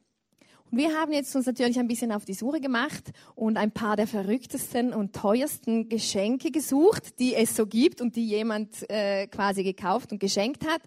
Und 0.71 0.77
wir 0.77 0.95
haben 0.95 1.13
jetzt 1.13 1.35
uns 1.35 1.47
natürlich 1.47 1.79
ein 1.79 1.89
bisschen 1.89 2.13
auf 2.13 2.27
die 2.27 2.35
Suche 2.35 2.61
gemacht 2.61 3.11
und 3.35 3.57
ein 3.57 3.71
paar 3.71 3.97
der 3.97 4.07
verrücktesten 4.07 4.93
und 4.93 5.15
teuersten 5.15 5.89
Geschenke 5.89 6.51
gesucht, 6.51 7.19
die 7.19 7.35
es 7.35 7.57
so 7.57 7.67
gibt 7.67 8.03
und 8.03 8.17
die 8.17 8.27
jemand 8.27 8.89
äh, 8.91 9.29
quasi 9.29 9.65
gekauft 9.65 10.13
und 10.13 10.19
geschenkt 10.19 10.67
hat. 10.67 10.83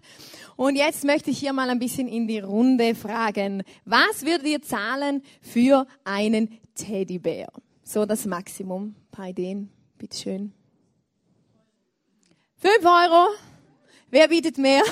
Und 0.54 0.76
jetzt 0.76 1.04
möchte 1.04 1.30
ich 1.30 1.38
hier 1.38 1.52
mal 1.52 1.68
ein 1.68 1.80
bisschen 1.80 2.06
in 2.06 2.28
die 2.28 2.38
Runde 2.38 2.94
fragen, 2.94 3.64
was 3.84 4.24
würdet 4.24 4.46
ihr 4.46 4.62
zahlen 4.62 5.22
für 5.40 5.86
einen 6.04 6.60
Teddybär? 6.76 7.48
So 7.84 8.06
das 8.06 8.26
Maximum. 8.26 8.94
Ein 8.96 9.10
paar 9.10 9.28
Ideen, 9.28 9.70
bitteschön. 9.98 10.52
Fünf 12.56 12.84
Euro. 12.84 13.28
Wer 14.08 14.28
bietet 14.28 14.56
mehr? 14.56 14.82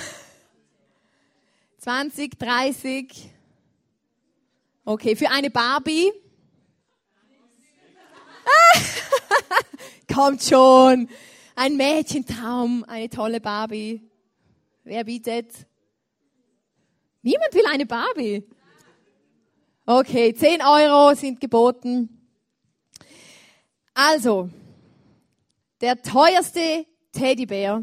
20, 1.78 2.38
30. 2.38 3.30
Okay, 4.84 5.14
für 5.14 5.30
eine 5.30 5.50
Barbie? 5.50 6.12
Kommt 10.12 10.42
schon. 10.42 11.08
Ein 11.54 11.76
Mädchentraum, 11.76 12.84
eine 12.84 13.08
tolle 13.08 13.40
Barbie. 13.40 14.02
Wer 14.82 15.04
bietet? 15.04 15.66
Niemand 17.22 17.54
will 17.54 17.66
eine 17.70 17.86
Barbie. 17.86 18.42
Okay, 19.86 20.34
10 20.34 20.62
Euro 20.62 21.14
sind 21.14 21.40
geboten. 21.40 22.19
Also, 23.94 24.48
der 25.80 26.00
teuerste 26.02 26.86
Teddybär 27.12 27.82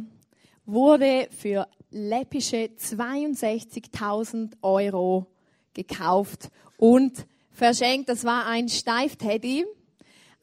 wurde 0.65 1.27
für 1.31 1.67
läppische 1.89 2.69
62.000 2.77 4.53
Euro 4.61 5.27
gekauft 5.73 6.49
und 6.77 7.25
verschenkt. 7.51 8.09
Das 8.09 8.23
war 8.23 8.45
ein 8.45 8.69
Steifteddy. 8.69 9.65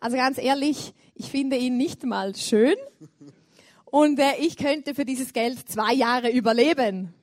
Also 0.01 0.17
ganz 0.17 0.39
ehrlich, 0.39 0.95
ich 1.15 1.31
finde 1.31 1.57
ihn 1.57 1.77
nicht 1.77 2.05
mal 2.05 2.35
schön. 2.35 2.77
Und 3.85 4.19
äh, 4.19 4.37
ich 4.41 4.57
könnte 4.57 4.95
für 4.95 5.05
dieses 5.05 5.33
Geld 5.33 5.69
zwei 5.69 5.95
Jahre 5.95 6.31
überleben. 6.31 7.15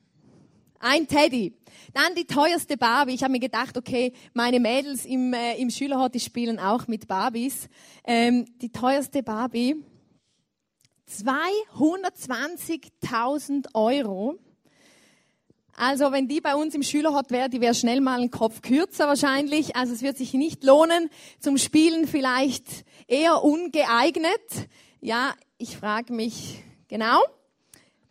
Ein 0.84 1.06
Teddy. 1.06 1.54
Dann 1.94 2.16
die 2.16 2.26
teuerste 2.26 2.76
Barbie. 2.76 3.14
Ich 3.14 3.22
habe 3.22 3.30
mir 3.30 3.38
gedacht, 3.38 3.78
okay, 3.78 4.12
meine 4.34 4.58
Mädels 4.58 5.04
im, 5.04 5.32
äh, 5.32 5.54
im 5.58 5.70
Schülerhort, 5.70 6.12
die 6.12 6.18
spielen 6.18 6.58
auch 6.58 6.88
mit 6.88 7.06
Barbies. 7.06 7.68
Ähm, 8.04 8.46
die 8.60 8.72
teuerste 8.72 9.22
Barbie, 9.22 9.76
220.000 11.08 13.66
Euro. 13.74 14.40
Also 15.76 16.10
wenn 16.10 16.26
die 16.26 16.40
bei 16.40 16.56
uns 16.56 16.74
im 16.74 16.82
Schülerhort 16.82 17.30
wäre, 17.30 17.48
die 17.48 17.60
wäre 17.60 17.76
schnell 17.76 18.00
mal 18.00 18.18
einen 18.18 18.32
Kopf 18.32 18.60
kürzer 18.60 19.06
wahrscheinlich. 19.06 19.76
Also 19.76 19.92
es 19.92 20.02
wird 20.02 20.16
sich 20.16 20.34
nicht 20.34 20.64
lohnen. 20.64 21.10
Zum 21.38 21.58
Spielen 21.58 22.08
vielleicht 22.08 22.66
eher 23.06 23.44
ungeeignet. 23.44 24.68
Ja, 25.00 25.32
ich 25.58 25.76
frage 25.76 26.12
mich 26.12 26.64
genau. 26.88 27.22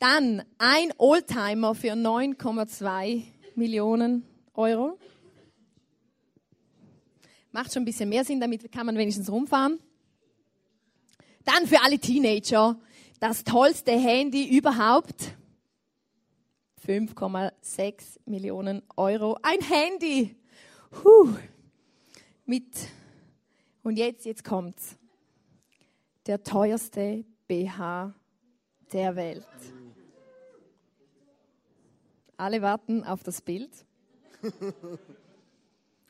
Dann 0.01 0.41
ein 0.57 0.91
Oldtimer 0.97 1.75
für 1.75 1.91
9,2 1.91 3.21
Millionen 3.53 4.25
Euro. 4.55 4.97
Macht 7.51 7.71
schon 7.71 7.83
ein 7.83 7.85
bisschen 7.85 8.09
mehr 8.09 8.25
Sinn, 8.25 8.39
damit 8.39 8.71
kann 8.71 8.87
man 8.87 8.97
wenigstens 8.97 9.31
rumfahren. 9.31 9.79
Dann 11.45 11.67
für 11.67 11.83
alle 11.83 11.99
Teenager 11.99 12.79
das 13.19 13.43
tollste 13.43 13.91
Handy 13.91 14.57
überhaupt. 14.57 15.35
5,6 16.83 18.21
Millionen 18.25 18.81
Euro. 18.97 19.37
Ein 19.43 19.61
Handy. 19.61 20.35
Puh. 20.89 21.35
Mit, 22.45 22.73
und 23.83 23.97
jetzt, 23.99 24.25
jetzt 24.25 24.43
kommt's. 24.43 24.97
Der 26.25 26.41
teuerste 26.41 27.23
BH 27.47 28.15
der 28.91 29.15
Welt. 29.15 29.45
Alle 32.41 32.63
warten 32.63 33.03
auf 33.03 33.21
das 33.21 33.39
Bild. 33.39 33.69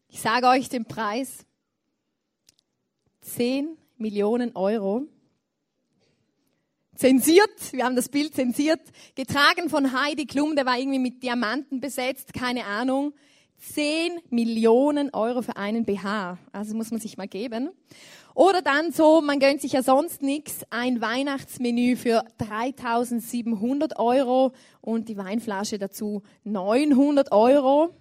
Ich 0.08 0.22
sage 0.22 0.48
euch 0.48 0.70
den 0.70 0.86
Preis. 0.86 1.46
10 3.20 3.78
Millionen 3.98 4.56
Euro. 4.56 5.08
Zensiert, 6.96 7.74
wir 7.74 7.84
haben 7.84 7.98
das 7.98 8.08
Bild 8.08 8.34
zensiert, 8.34 8.80
getragen 9.14 9.70
von 9.70 9.92
Heidi 9.92 10.26
Klum, 10.26 10.56
der 10.56 10.66
war 10.66 10.80
irgendwie 10.80 11.00
mit 11.00 11.22
Diamanten 11.22 11.82
besetzt, 11.82 12.34
keine 12.34 12.64
Ahnung. 12.64 13.14
10 13.58 14.22
Millionen 14.30 15.14
Euro 15.14 15.42
für 15.42 15.58
einen 15.58 15.84
BH. 15.84 16.38
Also 16.54 16.76
muss 16.76 16.92
man 16.92 17.02
sich 17.02 17.18
mal 17.18 17.28
geben. 17.28 17.72
Oder 18.34 18.62
dann 18.62 18.92
so, 18.92 19.22
man 19.22 19.40
gönnt 19.40 19.62
sich 19.62 19.74
ja 19.74 19.84
sonst 19.84 20.22
nichts, 20.22 20.66
ein 20.70 21.02
Weihnachtsmenü 21.02 21.98
für 21.98 22.24
3700 22.38 24.00
Euro 24.00 24.54
und 24.80 25.10
die 25.10 25.18
Weinflasche 25.18 25.78
dazu 25.78 26.24
900 26.44 27.32
Euro. 27.32 27.94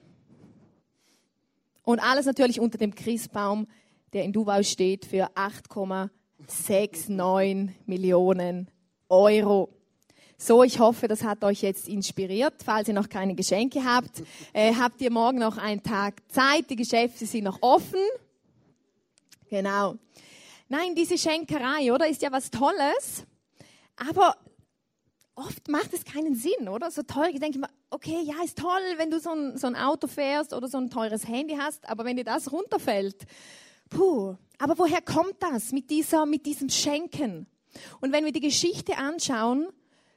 Und 1.82 1.98
alles 1.98 2.26
natürlich 2.26 2.60
unter 2.60 2.76
dem 2.78 2.94
Christbaum, 2.94 3.66
der 4.12 4.24
in 4.24 4.32
Dubai 4.32 4.62
steht, 4.62 5.04
für 5.04 5.30
8,69 5.34 7.70
Millionen 7.86 8.70
Euro. 9.08 9.70
So, 10.38 10.62
ich 10.62 10.78
hoffe, 10.78 11.08
das 11.08 11.24
hat 11.24 11.42
euch 11.44 11.62
jetzt 11.62 11.88
inspiriert. 11.88 12.54
Falls 12.64 12.88
ihr 12.88 12.94
noch 12.94 13.10
keine 13.10 13.34
Geschenke 13.34 13.84
habt, 13.84 14.22
äh, 14.52 14.74
habt 14.74 15.00
ihr 15.00 15.10
morgen 15.10 15.38
noch 15.38 15.58
einen 15.58 15.82
Tag 15.82 16.22
Zeit. 16.28 16.70
Die 16.70 16.76
Geschäfte 16.76 17.26
sind 17.26 17.42
noch 17.44 17.58
offen. 17.60 17.98
Genau. 19.50 19.96
Nein, 20.68 20.94
diese 20.94 21.18
Schenkerei, 21.18 21.92
oder, 21.92 22.08
ist 22.08 22.22
ja 22.22 22.30
was 22.30 22.52
Tolles. 22.52 23.24
Aber 23.96 24.36
oft 25.34 25.68
macht 25.68 25.92
es 25.92 26.04
keinen 26.04 26.36
Sinn, 26.36 26.68
oder? 26.68 26.92
So 26.92 27.02
teuer, 27.02 27.30
ich 27.32 27.40
denke 27.40 27.58
immer, 27.58 27.70
okay, 27.90 28.22
ja, 28.22 28.36
ist 28.44 28.58
toll, 28.58 28.80
wenn 28.96 29.10
du 29.10 29.18
so 29.18 29.30
ein, 29.30 29.58
so 29.58 29.66
ein 29.66 29.74
Auto 29.74 30.06
fährst 30.06 30.52
oder 30.52 30.68
so 30.68 30.78
ein 30.78 30.88
teures 30.88 31.26
Handy 31.26 31.56
hast, 31.56 31.88
aber 31.88 32.04
wenn 32.04 32.16
dir 32.16 32.24
das 32.24 32.52
runterfällt, 32.52 33.26
puh. 33.88 34.36
Aber 34.58 34.78
woher 34.78 35.02
kommt 35.02 35.36
das 35.40 35.72
mit 35.72 35.90
dieser, 35.90 36.26
mit 36.26 36.46
diesem 36.46 36.68
Schenken? 36.68 37.46
Und 38.00 38.12
wenn 38.12 38.24
wir 38.24 38.32
die 38.32 38.40
Geschichte 38.40 38.98
anschauen, 38.98 39.68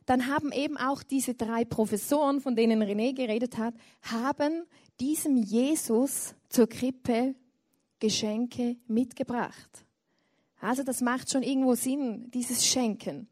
dann 0.05 0.27
haben 0.27 0.51
eben 0.51 0.77
auch 0.77 1.01
diese 1.01 1.33
drei 1.33 1.65
Professoren, 1.65 2.41
von 2.41 2.55
denen 2.55 2.83
René 2.83 3.15
geredet 3.15 3.57
hat, 3.57 3.73
haben 4.01 4.65
diesem 4.99 5.37
Jesus 5.37 6.35
zur 6.49 6.67
Krippe 6.67 7.35
Geschenke 8.03 8.75
mitgebracht. 8.85 9.85
Also 10.59 10.83
das 10.83 10.99
macht 10.99 11.31
schon 11.31 11.41
irgendwo 11.41 11.73
Sinn, 11.73 12.29
dieses 12.31 12.67
Schenken. 12.67 13.29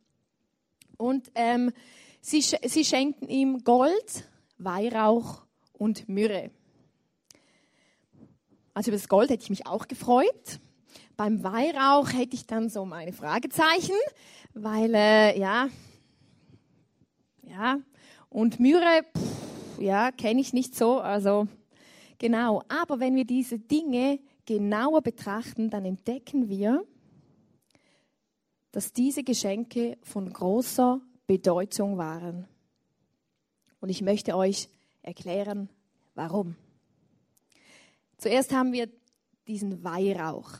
Und 0.95 1.29
ähm, 1.35 1.73
sie, 2.21 2.39
sie 2.39 2.85
schenkten 2.85 3.27
ihm 3.27 3.65
Gold, 3.65 4.29
Weihrauch 4.57 5.43
und 5.73 6.07
Myrrhe. 6.07 6.51
Also 8.73 8.91
über 8.91 8.97
das 8.97 9.09
Gold 9.09 9.29
hätte 9.29 9.43
ich 9.43 9.49
mich 9.49 9.67
auch 9.67 9.89
gefreut. 9.89 10.61
Beim 11.17 11.43
Weihrauch 11.43 12.13
hätte 12.13 12.37
ich 12.37 12.47
dann 12.47 12.69
so 12.69 12.85
meine 12.85 13.11
Fragezeichen, 13.11 13.97
weil 14.53 14.95
äh, 14.95 15.37
ja, 15.37 15.67
ja, 17.43 17.81
und 18.29 18.61
Myrrhe, 18.61 19.03
ja, 19.79 20.13
kenne 20.13 20.39
ich 20.39 20.53
nicht 20.53 20.75
so, 20.75 21.01
also 21.01 21.49
genau. 22.19 22.63
Aber 22.69 23.01
wenn 23.01 23.17
wir 23.17 23.25
diese 23.25 23.59
Dinge 23.59 24.19
genauer 24.51 25.01
betrachten, 25.01 25.69
dann 25.69 25.85
entdecken 25.85 26.49
wir, 26.49 26.85
dass 28.73 28.91
diese 28.91 29.23
Geschenke 29.23 29.97
von 30.03 30.33
großer 30.33 30.99
Bedeutung 31.25 31.97
waren. 31.97 32.49
Und 33.79 33.87
ich 33.87 34.01
möchte 34.01 34.35
euch 34.35 34.67
erklären, 35.03 35.69
warum. 36.15 36.57
Zuerst 38.17 38.51
haben 38.51 38.73
wir 38.73 38.89
diesen 39.47 39.85
Weihrauch. 39.85 40.51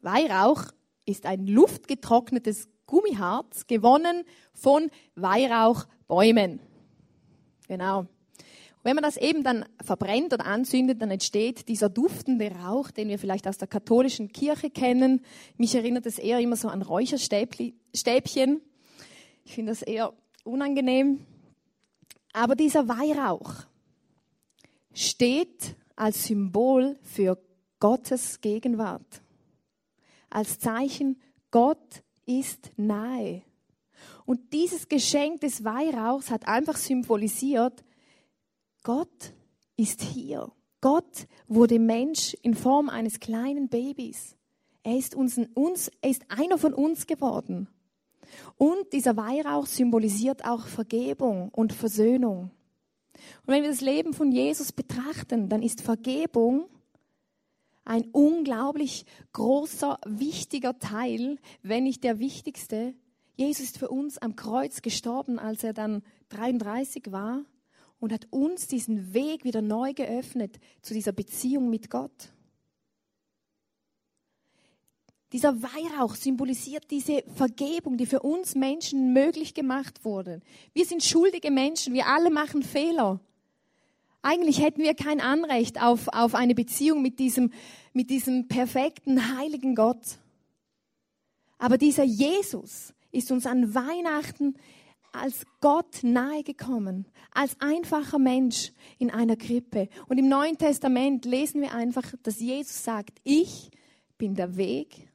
Weihrauch 0.00 0.64
ist 1.04 1.26
ein 1.26 1.46
luftgetrocknetes 1.46 2.70
Gummiharz, 2.86 3.66
gewonnen 3.66 4.24
von 4.54 4.90
Weihrauchbäumen. 5.16 6.60
Genau. 7.68 8.06
Wenn 8.84 8.96
man 8.96 9.02
das 9.02 9.16
eben 9.16 9.42
dann 9.42 9.64
verbrennt 9.82 10.34
oder 10.34 10.44
anzündet, 10.44 11.00
dann 11.00 11.10
entsteht 11.10 11.68
dieser 11.68 11.88
duftende 11.88 12.52
Rauch, 12.52 12.90
den 12.90 13.08
wir 13.08 13.18
vielleicht 13.18 13.48
aus 13.48 13.56
der 13.56 13.66
katholischen 13.66 14.30
Kirche 14.30 14.68
kennen. 14.68 15.24
Mich 15.56 15.74
erinnert 15.74 16.04
es 16.04 16.18
eher 16.18 16.38
immer 16.38 16.56
so 16.56 16.68
an 16.68 16.82
Räucherstäbchen. 16.82 17.72
Ich 19.42 19.54
finde 19.54 19.72
das 19.72 19.80
eher 19.80 20.12
unangenehm. 20.44 21.24
Aber 22.34 22.54
dieser 22.54 22.86
Weihrauch 22.86 23.54
steht 24.92 25.76
als 25.96 26.26
Symbol 26.26 26.98
für 27.02 27.42
Gottes 27.80 28.42
Gegenwart. 28.42 29.22
Als 30.28 30.58
Zeichen, 30.58 31.18
Gott 31.50 32.02
ist 32.26 32.70
nahe. 32.76 33.42
Und 34.26 34.52
dieses 34.52 34.88
Geschenk 34.88 35.40
des 35.40 35.64
Weihrauchs 35.64 36.30
hat 36.30 36.46
einfach 36.46 36.76
symbolisiert, 36.76 37.82
Gott 38.84 39.32
ist 39.76 40.02
hier. 40.02 40.52
Gott 40.82 41.26
wurde 41.48 41.78
Mensch 41.78 42.34
in 42.42 42.54
Form 42.54 42.90
eines 42.90 43.18
kleinen 43.18 43.68
Babys. 43.68 44.36
Er 44.82 44.98
ist, 44.98 45.14
uns, 45.14 45.40
uns, 45.54 45.90
er 46.02 46.10
ist 46.10 46.26
einer 46.28 46.58
von 46.58 46.74
uns 46.74 47.06
geworden. 47.06 47.68
Und 48.58 48.92
dieser 48.92 49.16
Weihrauch 49.16 49.66
symbolisiert 49.66 50.44
auch 50.44 50.66
Vergebung 50.66 51.48
und 51.48 51.72
Versöhnung. 51.72 52.50
Und 53.46 53.54
wenn 53.54 53.62
wir 53.62 53.70
das 53.70 53.80
Leben 53.80 54.12
von 54.12 54.30
Jesus 54.30 54.72
betrachten, 54.72 55.48
dann 55.48 55.62
ist 55.62 55.80
Vergebung 55.80 56.66
ein 57.86 58.10
unglaublich 58.12 59.06
großer, 59.32 59.98
wichtiger 60.04 60.78
Teil, 60.78 61.38
wenn 61.62 61.84
nicht 61.84 62.04
der 62.04 62.18
wichtigste. 62.18 62.94
Jesus 63.36 63.64
ist 63.64 63.78
für 63.78 63.88
uns 63.88 64.18
am 64.18 64.36
Kreuz 64.36 64.82
gestorben, 64.82 65.38
als 65.38 65.64
er 65.64 65.72
dann 65.72 66.02
33 66.28 67.10
war 67.10 67.44
und 68.04 68.12
hat 68.12 68.26
uns 68.28 68.68
diesen 68.68 69.14
Weg 69.14 69.44
wieder 69.44 69.62
neu 69.62 69.94
geöffnet 69.94 70.60
zu 70.82 70.92
dieser 70.92 71.12
Beziehung 71.12 71.70
mit 71.70 71.88
Gott. 71.88 72.34
Dieser 75.32 75.62
Weihrauch 75.62 76.14
symbolisiert 76.14 76.90
diese 76.90 77.24
Vergebung, 77.34 77.96
die 77.96 78.04
für 78.04 78.20
uns 78.20 78.56
Menschen 78.56 79.14
möglich 79.14 79.54
gemacht 79.54 80.04
wurde. 80.04 80.42
Wir 80.74 80.84
sind 80.84 81.02
schuldige 81.02 81.50
Menschen, 81.50 81.94
wir 81.94 82.06
alle 82.06 82.28
machen 82.28 82.62
Fehler. 82.62 83.20
Eigentlich 84.20 84.60
hätten 84.60 84.82
wir 84.82 84.92
kein 84.92 85.22
Anrecht 85.22 85.80
auf, 85.80 86.08
auf 86.08 86.34
eine 86.34 86.54
Beziehung 86.54 87.00
mit 87.00 87.18
diesem, 87.18 87.52
mit 87.94 88.10
diesem 88.10 88.48
perfekten, 88.48 89.38
heiligen 89.38 89.74
Gott. 89.74 90.18
Aber 91.56 91.78
dieser 91.78 92.04
Jesus 92.04 92.92
ist 93.12 93.32
uns 93.32 93.46
an 93.46 93.74
Weihnachten 93.74 94.56
als 95.14 95.44
Gott 95.60 96.02
nahegekommen, 96.02 97.06
als 97.32 97.56
einfacher 97.60 98.18
Mensch 98.18 98.72
in 98.98 99.10
einer 99.10 99.36
Krippe. 99.36 99.88
Und 100.08 100.18
im 100.18 100.28
Neuen 100.28 100.58
Testament 100.58 101.24
lesen 101.24 101.60
wir 101.60 101.74
einfach, 101.74 102.04
dass 102.22 102.40
Jesus 102.40 102.84
sagt, 102.84 103.20
ich 103.24 103.70
bin 104.18 104.34
der 104.34 104.56
Weg, 104.56 105.08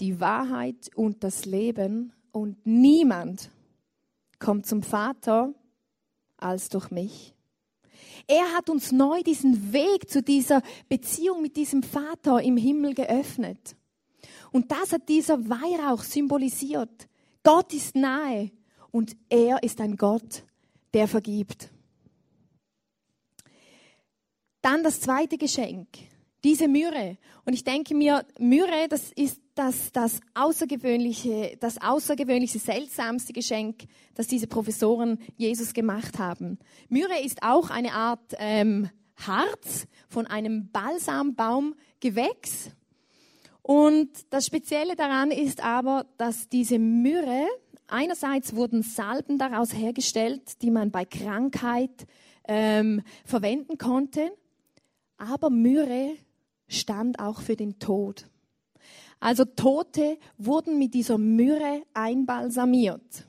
die 0.00 0.20
Wahrheit 0.20 0.90
und 0.94 1.24
das 1.24 1.44
Leben 1.44 2.12
und 2.32 2.56
niemand 2.64 3.50
kommt 4.38 4.66
zum 4.66 4.82
Vater 4.82 5.54
als 6.36 6.68
durch 6.68 6.90
mich. 6.90 7.34
Er 8.26 8.52
hat 8.54 8.70
uns 8.70 8.92
neu 8.92 9.22
diesen 9.22 9.72
Weg 9.72 10.08
zu 10.08 10.22
dieser 10.22 10.62
Beziehung 10.88 11.42
mit 11.42 11.56
diesem 11.56 11.82
Vater 11.82 12.42
im 12.42 12.56
Himmel 12.56 12.94
geöffnet. 12.94 13.76
Und 14.52 14.70
das 14.70 14.92
hat 14.92 15.08
dieser 15.08 15.48
Weihrauch 15.48 16.02
symbolisiert. 16.02 17.08
Gott 17.42 17.72
ist 17.72 17.96
nahe 17.96 18.50
und 18.90 19.16
er 19.28 19.62
ist 19.62 19.80
ein 19.80 19.96
Gott, 19.96 20.44
der 20.94 21.08
vergibt. 21.08 21.70
Dann 24.62 24.82
das 24.82 25.00
zweite 25.00 25.38
Geschenk, 25.38 25.88
diese 26.44 26.68
Myrrhe. 26.68 27.18
Und 27.44 27.54
ich 27.54 27.64
denke 27.64 27.94
mir, 27.94 28.24
Myrrhe, 28.38 28.88
das 28.88 29.12
ist 29.12 29.40
das, 29.54 29.92
das 29.92 30.20
außergewöhnliche, 30.34 31.56
das 31.60 31.80
außergewöhnliche, 31.80 32.58
seltsamste 32.58 33.32
Geschenk, 33.32 33.84
das 34.14 34.26
diese 34.26 34.46
Professoren 34.46 35.18
Jesus 35.36 35.74
gemacht 35.74 36.18
haben. 36.18 36.58
Myrrhe 36.88 37.20
ist 37.24 37.42
auch 37.42 37.70
eine 37.70 37.92
Art 37.92 38.34
ähm, 38.38 38.90
Harz 39.16 39.86
von 40.08 40.26
einem 40.26 40.70
Balsambaumgewächs. 40.70 42.70
Und 43.62 44.10
das 44.30 44.46
Spezielle 44.46 44.96
daran 44.96 45.30
ist 45.30 45.62
aber, 45.62 46.06
dass 46.16 46.48
diese 46.48 46.78
Myrrhe 46.78 47.46
Einerseits 47.90 48.54
wurden 48.54 48.82
Salben 48.82 49.38
daraus 49.38 49.72
hergestellt, 49.72 50.60
die 50.60 50.70
man 50.70 50.90
bei 50.90 51.06
Krankheit 51.06 52.06
ähm, 52.46 53.02
verwenden 53.24 53.78
konnte, 53.78 54.30
aber 55.16 55.48
Myrrhe 55.48 56.16
stand 56.68 57.18
auch 57.18 57.40
für 57.40 57.56
den 57.56 57.78
Tod. 57.78 58.26
Also 59.20 59.46
Tote 59.46 60.18
wurden 60.36 60.78
mit 60.78 60.92
dieser 60.92 61.16
Myrrhe 61.16 61.82
einbalsamiert. 61.94 63.24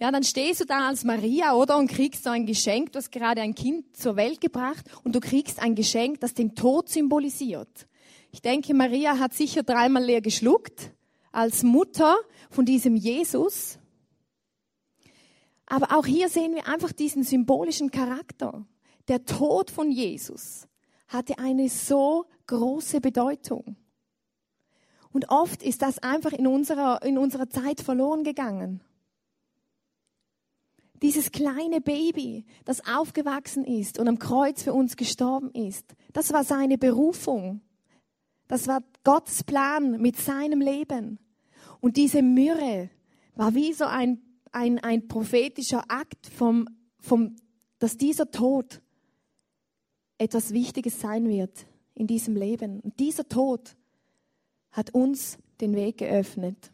Ja, 0.00 0.10
dann 0.10 0.24
stehst 0.24 0.60
du 0.60 0.64
da 0.64 0.88
als 0.88 1.04
Maria, 1.04 1.54
oder? 1.54 1.78
Und 1.78 1.88
kriegst 1.88 2.24
so 2.24 2.30
ein 2.30 2.46
Geschenk. 2.46 2.90
Du 2.90 2.98
hast 2.98 3.12
gerade 3.12 3.42
ein 3.42 3.54
Kind 3.54 3.96
zur 3.96 4.16
Welt 4.16 4.40
gebracht 4.40 4.84
und 5.04 5.14
du 5.14 5.20
kriegst 5.20 5.62
ein 5.62 5.76
Geschenk, 5.76 6.18
das 6.18 6.34
den 6.34 6.56
Tod 6.56 6.88
symbolisiert. 6.88 7.86
Ich 8.32 8.42
denke, 8.42 8.74
Maria 8.74 9.20
hat 9.20 9.34
sicher 9.34 9.62
dreimal 9.62 10.02
leer 10.02 10.20
geschluckt 10.20 10.90
als 11.32 11.62
Mutter 11.62 12.16
von 12.50 12.64
diesem 12.64 12.94
Jesus. 12.94 13.78
Aber 15.66 15.96
auch 15.96 16.06
hier 16.06 16.28
sehen 16.28 16.54
wir 16.54 16.68
einfach 16.68 16.92
diesen 16.92 17.24
symbolischen 17.24 17.90
Charakter. 17.90 18.66
Der 19.08 19.24
Tod 19.24 19.70
von 19.70 19.90
Jesus 19.90 20.68
hatte 21.08 21.38
eine 21.38 21.68
so 21.68 22.26
große 22.46 23.00
Bedeutung. 23.00 23.76
Und 25.12 25.30
oft 25.30 25.62
ist 25.62 25.82
das 25.82 25.98
einfach 25.98 26.32
in 26.32 26.46
unserer, 26.46 27.02
in 27.02 27.18
unserer 27.18 27.48
Zeit 27.48 27.80
verloren 27.80 28.24
gegangen. 28.24 28.80
Dieses 31.02 31.32
kleine 31.32 31.80
Baby, 31.80 32.44
das 32.64 32.86
aufgewachsen 32.86 33.64
ist 33.64 33.98
und 33.98 34.08
am 34.08 34.18
Kreuz 34.18 34.62
für 34.62 34.72
uns 34.72 34.96
gestorben 34.96 35.50
ist, 35.50 35.84
das 36.12 36.32
war 36.32 36.44
seine 36.44 36.78
Berufung. 36.78 37.60
Das 38.52 38.68
war 38.68 38.82
Gottes 39.02 39.44
Plan 39.44 39.98
mit 39.98 40.18
seinem 40.18 40.60
Leben. 40.60 41.18
Und 41.80 41.96
diese 41.96 42.20
Myrrhe 42.20 42.90
war 43.34 43.54
wie 43.54 43.72
so 43.72 43.86
ein, 43.86 44.20
ein, 44.50 44.78
ein 44.80 45.08
prophetischer 45.08 45.82
Akt, 45.88 46.26
vom, 46.26 46.68
vom, 46.98 47.34
dass 47.78 47.96
dieser 47.96 48.30
Tod 48.30 48.82
etwas 50.18 50.52
Wichtiges 50.52 51.00
sein 51.00 51.30
wird 51.30 51.64
in 51.94 52.06
diesem 52.06 52.36
Leben. 52.36 52.80
Und 52.80 53.00
dieser 53.00 53.26
Tod 53.26 53.74
hat 54.70 54.92
uns 54.92 55.38
den 55.62 55.74
Weg 55.74 55.96
geöffnet. 55.96 56.72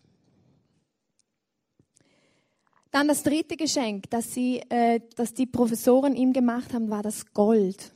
Dann 2.90 3.06
das 3.06 3.22
dritte 3.22 3.56
Geschenk, 3.56 4.10
das, 4.10 4.34
sie, 4.34 4.62
äh, 4.68 4.98
das 5.14 5.32
die 5.32 5.46
Professoren 5.46 6.16
ihm 6.16 6.32
gemacht 6.32 6.74
haben, 6.74 6.90
war 6.90 7.04
das 7.04 7.32
Gold. 7.34 7.94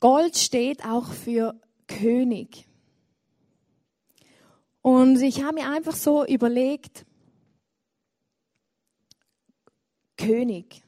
Gold 0.00 0.36
steht 0.36 0.84
auch 0.84 1.12
für 1.12 1.58
König. 1.86 2.66
Und 4.82 5.20
ich 5.20 5.42
habe 5.42 5.54
mir 5.54 5.68
einfach 5.68 5.96
so 5.96 6.24
überlegt, 6.24 7.06
König. 10.16 10.82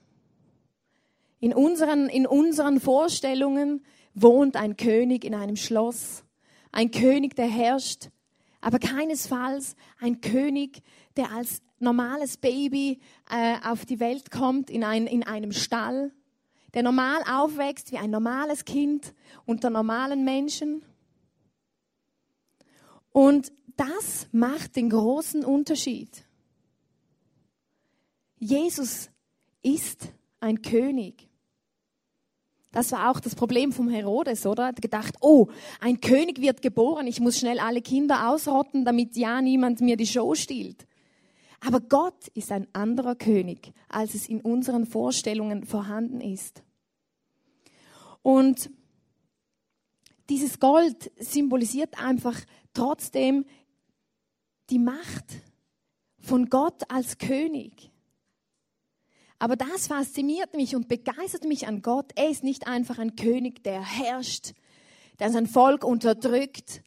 In 1.40 1.54
unseren, 1.54 2.08
in 2.08 2.26
unseren 2.26 2.80
Vorstellungen 2.80 3.84
wohnt 4.14 4.56
ein 4.56 4.76
König 4.76 5.24
in 5.24 5.34
einem 5.34 5.56
Schloss, 5.56 6.24
ein 6.72 6.90
König, 6.90 7.36
der 7.36 7.46
herrscht, 7.46 8.10
aber 8.60 8.78
keinesfalls 8.78 9.76
ein 10.00 10.20
König, 10.20 10.82
der 11.16 11.32
als 11.32 11.62
normales 11.78 12.36
Baby 12.36 13.00
äh, 13.30 13.56
auf 13.64 13.86
die 13.86 14.00
Welt 14.00 14.30
kommt 14.30 14.70
in, 14.70 14.82
ein, 14.82 15.06
in 15.06 15.22
einem 15.22 15.52
Stall, 15.52 16.12
der 16.74 16.82
normal 16.82 17.22
aufwächst 17.30 17.92
wie 17.92 17.98
ein 17.98 18.10
normales 18.10 18.64
Kind 18.64 19.14
unter 19.46 19.70
normalen 19.70 20.24
Menschen. 20.24 20.82
Und 23.12 23.52
das 23.76 24.28
macht 24.32 24.76
den 24.76 24.90
großen 24.90 25.44
Unterschied. 25.44 26.24
Jesus 28.38 29.10
ist 29.62 30.12
ein 30.40 30.62
König. 30.62 31.28
Das 32.70 32.92
war 32.92 33.10
auch 33.10 33.20
das 33.20 33.34
Problem 33.34 33.72
vom 33.72 33.88
Herodes, 33.88 34.44
oder? 34.46 34.64
Er 34.64 34.68
hat 34.68 34.82
gedacht, 34.82 35.14
oh, 35.20 35.48
ein 35.80 36.00
König 36.00 36.40
wird 36.40 36.60
geboren, 36.60 37.06
ich 37.06 37.18
muss 37.18 37.38
schnell 37.38 37.58
alle 37.58 37.80
Kinder 37.80 38.28
ausrotten, 38.28 38.84
damit 38.84 39.16
ja 39.16 39.40
niemand 39.40 39.80
mir 39.80 39.96
die 39.96 40.06
Show 40.06 40.34
stiehlt. 40.34 40.87
Aber 41.60 41.80
Gott 41.80 42.28
ist 42.34 42.52
ein 42.52 42.68
anderer 42.72 43.16
König, 43.16 43.72
als 43.88 44.14
es 44.14 44.28
in 44.28 44.40
unseren 44.40 44.86
Vorstellungen 44.86 45.64
vorhanden 45.64 46.20
ist. 46.20 46.62
Und 48.22 48.70
dieses 50.28 50.60
Gold 50.60 51.10
symbolisiert 51.18 51.98
einfach 51.98 52.38
trotzdem 52.74 53.44
die 54.70 54.78
Macht 54.78 55.42
von 56.20 56.46
Gott 56.50 56.90
als 56.90 57.18
König. 57.18 57.90
Aber 59.38 59.56
das 59.56 59.86
fasziniert 59.86 60.54
mich 60.54 60.74
und 60.74 60.88
begeistert 60.88 61.44
mich 61.44 61.66
an 61.66 61.80
Gott. 61.80 62.12
Er 62.16 62.28
ist 62.28 62.44
nicht 62.44 62.66
einfach 62.66 62.98
ein 62.98 63.16
König, 63.16 63.62
der 63.62 63.80
herrscht, 63.80 64.52
der 65.20 65.30
sein 65.30 65.46
Volk 65.46 65.84
unterdrückt, 65.84 66.82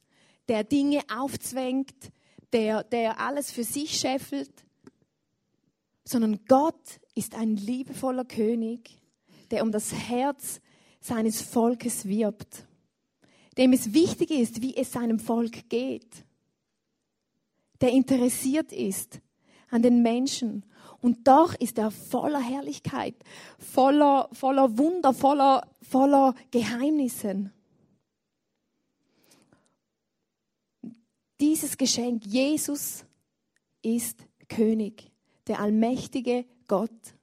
der 0.48 0.64
Dinge 0.64 1.02
aufzwängt, 1.16 2.12
der, 2.54 2.84
der 2.84 3.20
alles 3.20 3.52
für 3.52 3.64
sich 3.64 4.00
scheffelt, 4.00 4.52
sondern 6.04 6.40
Gott 6.48 7.00
ist 7.16 7.36
ein 7.36 7.56
liebevoller 7.56 8.26
König, 8.26 9.02
der 9.52 9.64
um 9.64 9.72
das 9.72 9.94
Herz 9.94 10.62
seines 11.00 11.42
Volkes 11.42 12.06
wirbt, 12.06 12.66
dem 13.58 13.74
es 13.74 13.94
wichtig 13.94 14.32
ist, 14.32 14.62
wie 14.62 14.76
es 14.76 14.92
seinem 14.92 15.20
Volk 15.20 15.70
geht 15.70 16.26
der 17.82 17.92
interessiert 17.92 18.72
ist 18.72 19.20
an 19.70 19.82
den 19.82 20.02
Menschen. 20.02 20.66
Und 21.02 21.28
doch 21.28 21.56
ist 21.56 21.80
er 21.80 21.90
voller 21.90 22.40
Herrlichkeit, 22.40 23.16
voller, 23.58 24.30
voller 24.34 24.78
Wunder, 24.78 25.14
voller, 25.14 25.68
voller 25.82 26.36
Geheimnissen. 26.52 27.52
Dieses 31.42 31.78
Geschenk, 31.78 32.26
Jesus 32.26 33.04
ist 33.82 34.26
König, 34.48 35.12
der 35.48 35.60
allmächtige 35.60 36.46
Gott. 36.68 37.16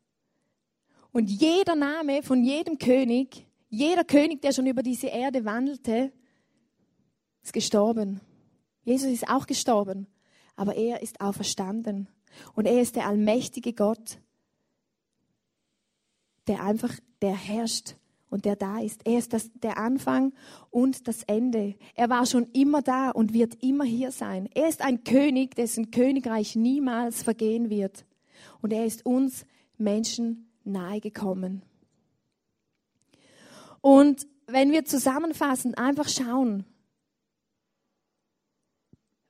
Und 1.13 1.31
jeder 1.31 1.75
Name 1.75 2.23
von 2.23 2.45
jedem 2.45 2.79
König, 2.79 3.47
jeder 3.71 4.05
König, 4.05 4.43
der 4.43 4.53
schon 4.53 4.67
über 4.67 4.83
diese 4.83 5.07
Erde 5.07 5.47
wandelte, 5.47 6.13
ist 7.43 7.55
gestorben. 7.55 8.21
Jesus 8.85 9.11
ist 9.11 9.29
auch 9.29 9.47
gestorben 9.47 10.07
aber 10.59 10.75
er 10.75 11.03
ist 11.03 11.21
auferstanden. 11.21 12.09
Und 12.55 12.67
er 12.67 12.83
ist 12.83 12.97
der 12.97 13.07
allmächtige 13.07 13.73
Gott, 13.73 14.19
der 16.49 16.63
einfach, 16.63 16.93
der 17.23 17.35
herrscht 17.35 17.95
und 18.31 18.45
der 18.45 18.57
da 18.57 18.81
ist. 18.81 19.07
Er 19.07 19.19
ist 19.19 19.33
das, 19.33 19.51
der 19.55 19.79
Anfang 19.79 20.33
und 20.71 21.09
das 21.09 21.23
Ende. 21.25 21.75
Er 21.95 22.11
war 22.11 22.27
schon 22.27 22.47
immer 22.53 22.83
da 22.83 23.11
und 23.11 23.33
wird 23.33 23.63
immer 23.63 23.85
hier 23.85 24.13
sein. 24.13 24.49
Er 24.55 24.69
ist 24.69 24.83
ein 24.83 25.05
König, 25.05 25.55
dessen 25.55 25.91
Königreich 25.91 26.57
niemals 26.57 27.23
vergehen 27.23 27.71
wird. 27.71 28.05
Und 28.61 28.73
er 28.73 28.85
ist 28.85 29.07
uns 29.07 29.47
Menschen 29.77 30.51
nahegekommen. 30.65 31.63
Und 33.81 34.27
wenn 34.47 34.73
wir 34.73 34.85
zusammenfassend 34.85 35.79
einfach 35.79 36.09
schauen, 36.09 36.65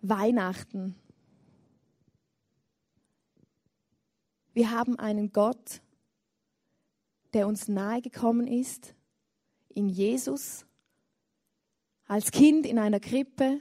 Weihnachten, 0.00 0.94
Wir 4.58 4.72
haben 4.72 4.98
einen 4.98 5.30
Gott, 5.30 5.82
der 7.34 7.46
uns 7.46 7.68
nahegekommen 7.68 8.46
ist, 8.46 8.94
in 9.68 9.88
Jesus, 9.88 10.66
als 12.06 12.30
Kind 12.30 12.66
in 12.66 12.78
einer 12.78 13.00
Krippe, 13.00 13.60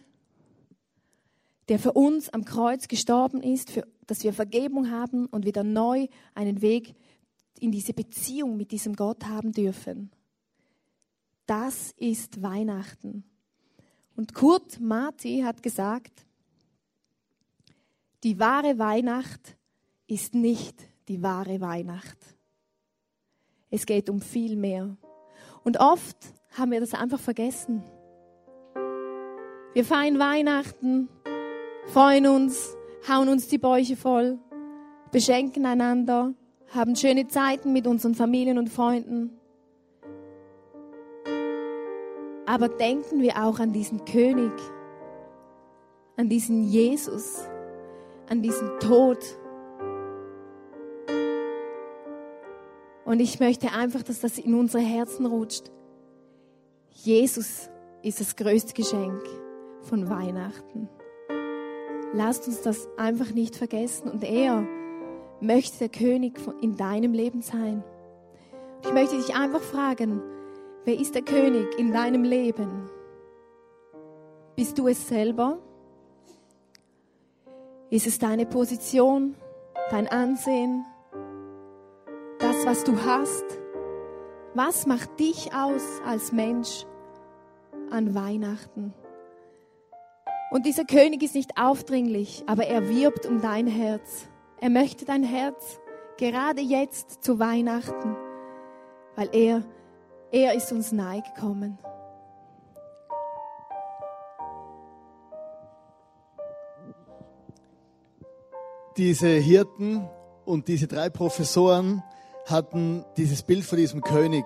der 1.69 1.80
für 1.80 1.93
uns 1.93 2.30
am 2.30 2.45
Kreuz 2.45 2.88
gestorben 2.88 3.41
ist, 3.41 3.69
für, 3.69 3.86
dass 4.06 4.23
wir 4.23 4.34
Vergebung 4.34 4.89
haben 4.89 5.25
und 5.27 5.45
wieder 5.45 5.63
neu 5.63 6.08
einen 6.34 6.62
Weg 6.62 6.95
in 7.60 7.71
diese 7.71 7.93
Beziehung 7.93 8.56
mit 8.56 8.71
diesem 8.71 8.95
Gott 8.95 9.25
haben 9.25 9.51
dürfen. 9.51 10.12
Das 11.45 11.91
ist 11.97 12.41
Weihnachten. 12.41 13.23
Und 14.15 14.34
Kurt 14.34 14.80
Marti 14.80 15.41
hat 15.41 15.62
gesagt, 15.62 16.25
die 18.23 18.39
wahre 18.39 18.80
Weihnacht 18.80 19.58
ist 20.08 20.34
nicht 20.34 20.82
die 21.08 21.21
wahre 21.21 21.62
Weihnacht. 21.62 22.37
Es 23.69 23.86
geht 23.86 24.10
um 24.10 24.21
viel 24.21 24.56
mehr. 24.56 24.95
Und 25.63 25.80
oft 25.80 26.17
haben 26.58 26.71
wir 26.71 26.80
das 26.80 26.93
einfach 26.93 27.19
vergessen. 27.19 27.84
Wir 29.73 29.84
feiern 29.84 30.17
Weihnachten, 30.17 31.10
freuen 31.88 32.27
uns, 32.27 32.75
hauen 33.08 33.30
uns 33.30 33.47
die 33.47 33.58
Bäuche 33.58 33.95
voll, 33.95 34.39
beschenken 35.12 35.65
einander, 35.65 36.34
haben 36.73 36.95
schöne 36.95 37.27
Zeiten 37.27 37.73
mit 37.73 37.86
unseren 37.86 38.15
Familien 38.15 38.58
und 38.58 38.69
Freunden. 38.69 39.38
Aber 42.45 42.69
denken 42.69 43.21
wir 43.21 43.43
auch 43.43 43.60
an 43.60 43.73
diesen 43.73 44.06
König, 44.06 44.53
an 46.15 46.30
diesen 46.30 46.63
Jesus, 46.63 47.47
an 48.30 48.41
diesen 48.41 48.80
Tod, 48.80 49.19
Und 53.08 53.22
ich 53.22 53.39
möchte 53.39 53.72
einfach, 53.72 54.04
dass 54.04 54.20
das 54.20 54.38
in 54.38 54.54
unsere 54.54 54.84
Herzen 54.84 55.26
rutscht. 55.26 55.72
Jesus 56.89 57.70
ist 58.04 58.20
das 58.20 58.36
größte 58.36 58.74
Geschenk 58.74 59.24
von 59.84 60.10
Weihnachten. 60.10 60.89
Lasst 62.13 62.50
uns 62.50 62.62
das 62.63 62.86
einfach 62.98 63.32
nicht 63.32 63.56
vergessen. 63.56 64.12
Und 64.12 64.26
er 64.26 64.67
möchte 65.39 65.78
der 65.80 65.88
König 65.88 66.38
in 66.60 66.76
deinem 66.76 67.13
Leben 67.13 67.41
sein. 67.41 67.82
Ich 68.84 68.91
möchte 68.91 69.15
dich 69.15 69.34
einfach 69.34 69.62
fragen, 69.62 70.22
wer 70.84 71.00
ist 71.00 71.15
der 71.15 71.22
König 71.22 71.80
in 71.80 71.93
deinem 71.93 72.26
Leben? 72.26 72.89
Bist 74.58 74.78
du 74.78 74.89
es 74.89 75.08
selber? 75.08 75.60
Ist 77.89 78.06
es 78.06 78.20
deine 78.20 78.46
Position, 78.46 79.36
dein 79.91 80.10
Ansehen, 80.10 80.84
was 82.67 82.84
du 82.84 83.01
hast? 83.06 83.45
Was 84.53 84.88
macht 84.88 85.21
dich 85.21 85.53
aus 85.53 86.01
als 86.06 86.34
Mensch 86.34 86.86
an 87.91 88.13
Weihnachten? 88.13 88.93
Und 90.51 90.65
dieser 90.65 90.84
König 90.84 91.23
ist 91.23 91.34
nicht 91.34 91.51
aufdringlich, 91.58 92.43
aber 92.45 92.65
er 92.65 92.89
wirbt 92.89 93.25
um 93.25 93.39
dein 93.39 93.67
Herz. 93.67 94.27
Er 94.60 94.69
möchte 94.69 95.06
dein 95.06 95.23
Herz 95.23 95.80
gerade 96.17 96.60
jetzt 96.60 97.23
zu 97.23 97.39
Weihnachten, 97.39 98.17
weil 99.15 99.30
er, 99.32 99.63
er 100.34 100.53
ist 100.53 100.69
uns 100.73 100.91
nahe 100.91 101.21
gekommen. 101.21 101.77
Diese 108.97 109.30
Hirten 109.30 110.06
und 110.43 110.67
diese 110.67 110.88
drei 110.88 111.10
Professoren 111.10 112.03
hatten 112.48 113.04
dieses 113.18 113.44
Bild 113.44 113.66
von 113.66 113.78
diesem 113.78 114.02
König. 114.02 114.46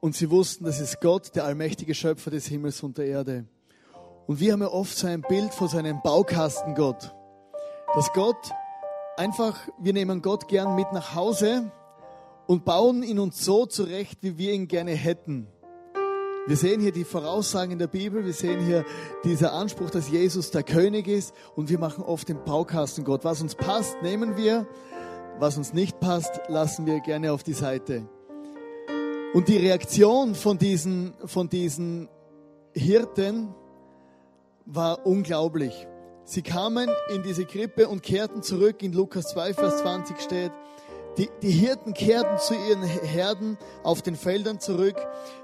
Und 0.00 0.16
sie 0.16 0.30
wussten, 0.30 0.64
das 0.64 0.80
ist 0.80 1.00
Gott, 1.00 1.34
der 1.36 1.44
allmächtige 1.44 1.94
Schöpfer 1.94 2.30
des 2.30 2.46
Himmels 2.46 2.82
und 2.82 2.98
der 2.98 3.06
Erde. 3.06 3.46
Und 4.26 4.40
wir 4.40 4.52
haben 4.52 4.62
ja 4.62 4.68
oft 4.68 4.96
so 4.96 5.06
ein 5.06 5.22
Bild 5.22 5.54
von 5.54 5.68
so 5.68 5.78
einem 5.78 6.02
Baukastengott. 6.02 7.14
Dass 7.94 8.12
Gott 8.12 8.50
einfach, 9.16 9.56
wir 9.78 9.92
nehmen 9.92 10.22
Gott 10.22 10.48
gern 10.48 10.74
mit 10.74 10.92
nach 10.92 11.14
Hause 11.14 11.70
und 12.46 12.64
bauen 12.64 13.02
ihn 13.02 13.18
uns 13.18 13.44
so 13.44 13.66
zurecht, 13.66 14.18
wie 14.22 14.38
wir 14.38 14.52
ihn 14.52 14.66
gerne 14.66 14.92
hätten. 14.92 15.46
Wir 16.46 16.56
sehen 16.56 16.80
hier 16.80 16.92
die 16.92 17.04
Voraussagen 17.04 17.72
in 17.72 17.78
der 17.78 17.86
Bibel, 17.86 18.24
wir 18.24 18.32
sehen 18.32 18.64
hier 18.64 18.84
dieser 19.24 19.52
Anspruch, 19.52 19.90
dass 19.90 20.10
Jesus 20.10 20.50
der 20.50 20.62
König 20.62 21.06
ist 21.06 21.32
und 21.54 21.68
wir 21.68 21.78
machen 21.78 22.02
oft 22.02 22.28
den 22.28 22.42
Baukasten 22.42 23.04
Gott. 23.04 23.24
Was 23.24 23.42
uns 23.42 23.54
passt, 23.54 24.02
nehmen 24.02 24.36
wir, 24.36 24.66
was 25.40 25.56
uns 25.56 25.72
nicht 25.72 25.98
passt, 26.00 26.40
lassen 26.48 26.86
wir 26.86 27.00
gerne 27.00 27.32
auf 27.32 27.42
die 27.42 27.54
Seite. 27.54 28.06
Und 29.32 29.48
die 29.48 29.56
Reaktion 29.56 30.34
von 30.34 30.58
diesen, 30.58 31.14
von 31.24 31.48
diesen 31.48 32.08
Hirten 32.74 33.54
war 34.66 35.06
unglaublich. 35.06 35.86
Sie 36.24 36.42
kamen 36.42 36.90
in 37.12 37.22
diese 37.22 37.46
Krippe 37.46 37.88
und 37.88 38.02
kehrten 38.02 38.42
zurück. 38.42 38.82
In 38.82 38.92
Lukas 38.92 39.30
2, 39.30 39.54
Vers 39.54 39.78
20 39.78 40.20
steht, 40.20 40.52
die, 41.16 41.28
die 41.42 41.50
Hirten 41.50 41.94
kehrten 41.94 42.38
zu 42.38 42.54
ihren 42.54 42.82
Herden 42.82 43.58
auf 43.82 44.02
den 44.02 44.16
Feldern 44.16 44.60
zurück. 44.60 44.96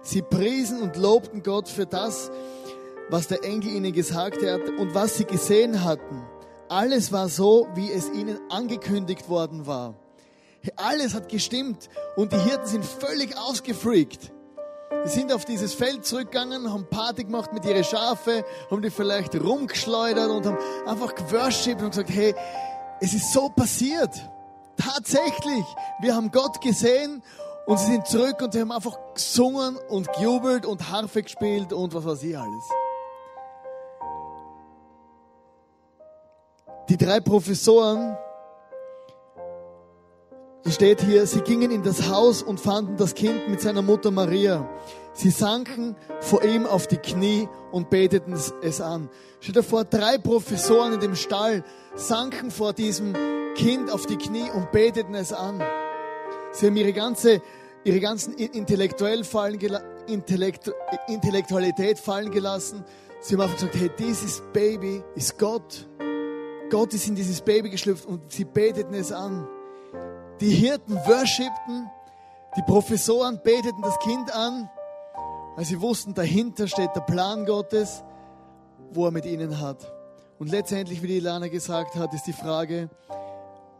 Sie 0.02 0.22
priesen 0.22 0.80
und 0.82 0.96
lobten 0.96 1.42
Gott 1.42 1.68
für 1.68 1.86
das, 1.86 2.30
was 3.08 3.28
der 3.28 3.44
Engel 3.44 3.72
ihnen 3.72 3.92
gesagt 3.92 4.44
hat 4.44 4.68
und 4.78 4.94
was 4.94 5.16
sie 5.16 5.24
gesehen 5.24 5.84
hatten. 5.84 6.22
Alles 6.68 7.12
war 7.12 7.28
so, 7.28 7.68
wie 7.74 7.92
es 7.92 8.10
ihnen 8.10 8.38
angekündigt 8.50 9.28
worden 9.28 9.66
war. 9.66 9.94
Alles 10.74 11.14
hat 11.14 11.28
gestimmt 11.28 11.88
und 12.16 12.32
die 12.32 12.38
Hirten 12.38 12.66
sind 12.66 12.84
völlig 12.84 13.38
ausgefreakt. 13.38 14.32
Sie 15.04 15.20
sind 15.20 15.32
auf 15.32 15.44
dieses 15.44 15.74
Feld 15.74 16.04
zurückgegangen, 16.04 16.72
haben 16.72 16.88
Party 16.90 17.22
gemacht 17.22 17.52
mit 17.52 17.64
ihren 17.64 17.84
Schafe, 17.84 18.44
haben 18.68 18.82
die 18.82 18.90
vielleicht 18.90 19.40
rumgeschleudert 19.40 20.28
und 20.28 20.44
haben 20.46 20.58
einfach 20.86 21.14
geworshipped 21.14 21.82
und 21.82 21.90
gesagt, 21.90 22.10
hey, 22.10 22.34
es 23.00 23.14
ist 23.14 23.32
so 23.32 23.48
passiert. 23.48 24.10
Tatsächlich. 24.76 25.64
Wir 26.00 26.16
haben 26.16 26.32
Gott 26.32 26.60
gesehen 26.60 27.22
und 27.66 27.78
sie 27.78 27.92
sind 27.92 28.08
zurück 28.08 28.42
und 28.42 28.52
sie 28.52 28.60
haben 28.60 28.72
einfach 28.72 28.98
gesungen 29.14 29.76
und 29.88 30.12
gejubelt 30.14 30.66
und 30.66 30.90
Harfe 30.90 31.22
gespielt 31.22 31.72
und 31.72 31.94
was 31.94 32.04
weiß 32.04 32.22
ich 32.24 32.36
alles. 32.36 32.64
Die 36.88 36.96
drei 36.96 37.18
Professoren, 37.18 38.16
es 40.64 40.74
steht 40.74 41.00
hier, 41.00 41.26
sie 41.26 41.40
gingen 41.40 41.70
in 41.72 41.82
das 41.82 42.08
Haus 42.08 42.42
und 42.42 42.60
fanden 42.60 42.96
das 42.96 43.14
Kind 43.14 43.48
mit 43.48 43.60
seiner 43.60 43.82
Mutter 43.82 44.10
Maria. 44.12 44.68
Sie 45.12 45.30
sanken 45.30 45.96
vor 46.20 46.44
ihm 46.44 46.64
auf 46.66 46.86
die 46.86 46.98
Knie 46.98 47.48
und 47.72 47.90
beteten 47.90 48.34
es- 48.62 48.80
an. 48.80 49.08
Dir 49.44 49.62
vor, 49.62 49.84
drei 49.84 50.18
Professoren 50.18 50.92
in 50.94 51.00
dem 51.00 51.16
Stall 51.16 51.64
sanken 51.94 52.50
vor 52.50 52.72
diesem 52.72 53.14
Kind 53.56 53.90
auf 53.90 54.06
die 54.06 54.16
Knie 54.16 54.50
und 54.54 54.70
beteten 54.70 55.14
es 55.14 55.32
an. 55.32 55.62
Sie 56.52 56.66
haben 56.66 56.76
ihre 56.76 56.92
ganze, 56.92 57.40
ihre 57.84 58.00
ganzen 58.00 58.34
intellektuell 58.34 59.24
fallen 59.24 59.58
Intellekt 60.06 60.72
Intellektualität 61.08 61.98
fallen 61.98 62.30
gelassen. 62.30 62.84
Sie 63.20 63.34
haben 63.34 63.40
einfach 63.42 63.56
gesagt, 63.56 63.74
hey, 63.76 63.90
dieses 63.98 64.40
Baby 64.52 65.02
ist 65.16 65.36
Gott. 65.38 65.88
Gott 66.70 66.92
ist 66.94 67.06
in 67.06 67.14
dieses 67.14 67.40
Baby 67.40 67.70
geschlüpft 67.70 68.06
und 68.06 68.32
sie 68.32 68.44
beteten 68.44 68.94
es 68.94 69.12
an. 69.12 69.46
Die 70.40 70.50
Hirten 70.50 70.94
worshipten, 70.94 71.90
die 72.56 72.62
Professoren 72.62 73.40
beteten 73.42 73.82
das 73.82 73.98
Kind 74.00 74.34
an, 74.34 74.68
weil 75.54 75.64
sie 75.64 75.80
wussten, 75.80 76.14
dahinter 76.14 76.66
steht 76.66 76.94
der 76.94 77.00
Plan 77.00 77.46
Gottes, 77.46 78.02
wo 78.92 79.06
er 79.06 79.10
mit 79.10 79.26
ihnen 79.26 79.60
hat. 79.60 79.92
Und 80.38 80.50
letztendlich, 80.50 81.02
wie 81.02 81.06
die 81.06 81.16
Ilana 81.16 81.48
gesagt 81.48 81.94
hat, 81.94 82.12
ist 82.12 82.26
die 82.26 82.32
Frage, 82.32 82.90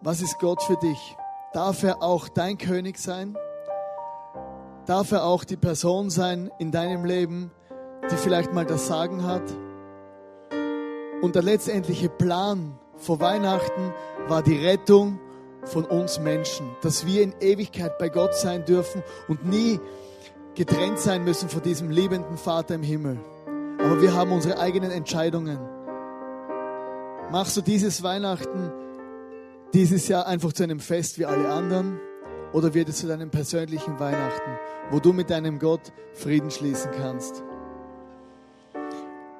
was 0.01 0.22
ist 0.22 0.38
Gott 0.38 0.62
für 0.62 0.77
dich? 0.77 1.16
Darf 1.53 1.83
er 1.83 2.03
auch 2.03 2.29
dein 2.29 2.57
König 2.57 2.99
sein? 2.99 3.37
Darf 4.87 5.11
er 5.12 5.25
auch 5.25 5.44
die 5.44 5.57
Person 5.57 6.11
sein 6.11 6.51
in 6.59 6.70
deinem 6.70 7.05
Leben, 7.05 7.51
die 8.11 8.16
vielleicht 8.16 8.53
mal 8.53 8.64
das 8.64 8.87
Sagen 8.87 9.25
hat? 9.25 9.42
Und 11.27 11.35
der 11.35 11.43
letztendliche 11.43 12.09
Plan 12.09 12.79
vor 12.99 13.19
Weihnachten 13.19 13.93
war 14.29 14.45
die 14.45 14.65
Rettung 14.65 15.19
von 15.65 15.85
uns 15.85 16.21
Menschen, 16.21 16.71
dass 16.83 17.05
wir 17.05 17.21
in 17.21 17.35
Ewigkeit 17.41 17.99
bei 17.99 18.11
Gott 18.11 18.37
sein 18.37 18.65
dürfen 18.65 19.03
und 19.27 19.45
nie 19.45 19.81
getrennt 20.55 21.01
sein 21.01 21.25
müssen 21.25 21.49
von 21.49 21.62
diesem 21.62 21.91
liebenden 21.91 22.37
Vater 22.37 22.77
im 22.77 22.85
Himmel. 22.85 23.19
Aber 23.81 24.01
wir 24.01 24.15
haben 24.15 24.31
unsere 24.31 24.61
eigenen 24.61 24.93
Entscheidungen. 24.93 25.59
Machst 27.33 27.57
du 27.57 27.61
dieses 27.61 28.05
Weihnachten 28.05 28.71
dieses 29.75 30.07
Jahr 30.07 30.29
einfach 30.29 30.53
zu 30.53 30.62
einem 30.62 30.79
Fest 30.79 31.19
wie 31.19 31.27
alle 31.27 31.49
anderen 31.49 31.99
oder 32.53 32.73
wird 32.73 32.89
es 32.89 32.99
zu 32.99 33.09
deinem 33.09 33.31
persönlichen 33.31 33.99
Weihnachten, 33.99 34.61
wo 34.93 35.01
du 35.01 35.12
mit 35.12 35.29
deinem 35.31 35.59
Gott 35.59 35.93
Frieden 36.12 36.53
schließen 36.53 36.93
kannst? 36.93 37.43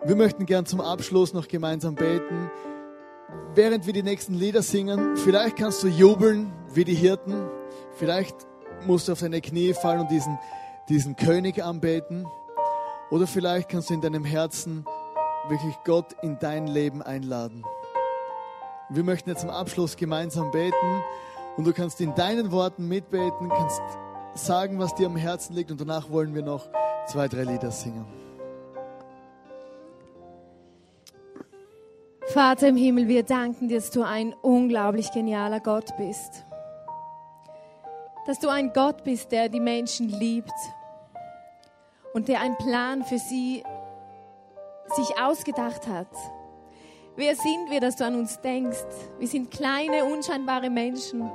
Wir 0.07 0.14
möchten 0.14 0.47
gern 0.47 0.64
zum 0.66 0.81
Abschluss 0.81 1.33
noch 1.33 1.49
gemeinsam 1.49 1.97
beten. 1.97 2.49
Während 3.57 3.87
wir 3.87 3.92
die 3.92 4.05
nächsten 4.05 4.35
Lieder 4.35 4.62
singen, 4.62 5.16
vielleicht 5.16 5.57
kannst 5.57 5.83
du 5.83 5.88
jubeln 5.88 6.53
wie 6.73 6.85
die 6.85 6.95
Hirten, 6.95 7.35
vielleicht 7.97 8.37
musst 8.87 9.09
du 9.09 9.12
auf 9.12 9.19
deine 9.19 9.40
Knie 9.40 9.75
fallen 9.75 10.03
und 10.03 10.11
diesen, 10.12 10.38
diesen 10.88 11.16
König 11.16 11.61
anbeten, 11.64 12.25
oder 13.11 13.27
vielleicht 13.27 13.69
kannst 13.69 13.90
du 13.90 13.95
in 13.95 14.01
deinem 14.01 14.25
Herzen 14.25 14.85
wirklich 15.49 15.75
Gott 15.85 16.14
in 16.23 16.38
dein 16.38 16.69
Leben 16.69 17.03
einladen. 17.03 17.64
Wir 18.90 19.03
möchten 19.03 19.29
jetzt 19.29 19.40
zum 19.40 19.51
Abschluss 19.51 19.97
gemeinsam 19.97 20.53
beten 20.53 21.03
und 21.57 21.66
du 21.66 21.73
kannst 21.73 22.01
in 22.01 22.14
deinen 22.14 22.53
Worten 22.53 22.87
mitbeten, 22.87 23.49
kannst 23.49 23.83
sagen, 24.35 24.79
was 24.79 24.95
dir 24.95 25.09
am 25.09 25.16
Herzen 25.16 25.57
liegt 25.57 25.73
und 25.73 25.81
danach 25.81 26.11
wollen 26.11 26.33
wir 26.33 26.42
noch 26.42 26.69
zwei, 27.09 27.27
drei 27.27 27.42
Lieder 27.42 27.73
singen. 27.73 28.25
Vater 32.28 32.68
im 32.68 32.76
Himmel, 32.76 33.06
wir 33.06 33.22
danken 33.22 33.68
dir, 33.68 33.76
dass 33.76 33.90
du 33.92 34.02
ein 34.02 34.34
unglaublich 34.42 35.12
genialer 35.12 35.60
Gott 35.60 35.96
bist. 35.96 36.44
Dass 38.26 38.40
du 38.40 38.48
ein 38.48 38.72
Gott 38.72 39.04
bist, 39.04 39.30
der 39.30 39.48
die 39.48 39.60
Menschen 39.60 40.08
liebt 40.08 40.52
und 42.14 42.26
der 42.26 42.40
einen 42.40 42.56
Plan 42.58 43.04
für 43.04 43.18
sie 43.18 43.62
sich 44.96 45.18
ausgedacht 45.20 45.86
hat. 45.86 46.08
Wer 47.14 47.36
sind 47.36 47.70
wir, 47.70 47.80
dass 47.80 47.94
du 47.94 48.04
an 48.04 48.16
uns 48.16 48.40
denkst? 48.40 48.84
Wir 49.20 49.28
sind 49.28 49.52
kleine, 49.52 50.04
unscheinbare 50.04 50.68
Menschen. 50.68 51.30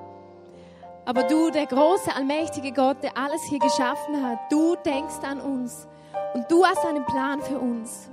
Aber 1.06 1.24
du, 1.24 1.52
der 1.52 1.68
große, 1.68 2.14
allmächtige 2.14 2.74
Gott, 2.74 3.02
der 3.02 3.18
alles 3.18 3.42
hier 3.50 3.60
geschaffen 3.60 4.24
hat, 4.24 4.40
du 4.52 4.76
denkst 4.86 5.24
an 5.24 5.40
uns 5.40 5.88
und 6.34 6.52
du 6.52 6.66
hast 6.66 6.86
einen 6.86 7.06
Plan 7.06 7.42
für 7.42 7.60
uns. 7.60 8.10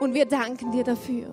Und 0.00 0.14
wir 0.14 0.24
danken 0.24 0.72
dir 0.72 0.82
dafür. 0.82 1.28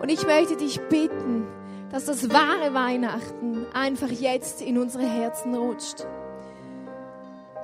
Und 0.00 0.08
ich 0.08 0.24
möchte 0.24 0.56
dich 0.56 0.80
bitten, 0.88 1.46
dass 1.90 2.04
das 2.04 2.30
wahre 2.30 2.72
Weihnachten 2.72 3.66
einfach 3.74 4.10
jetzt 4.10 4.62
in 4.62 4.78
unsere 4.78 5.04
Herzen 5.04 5.54
rutscht. 5.54 6.06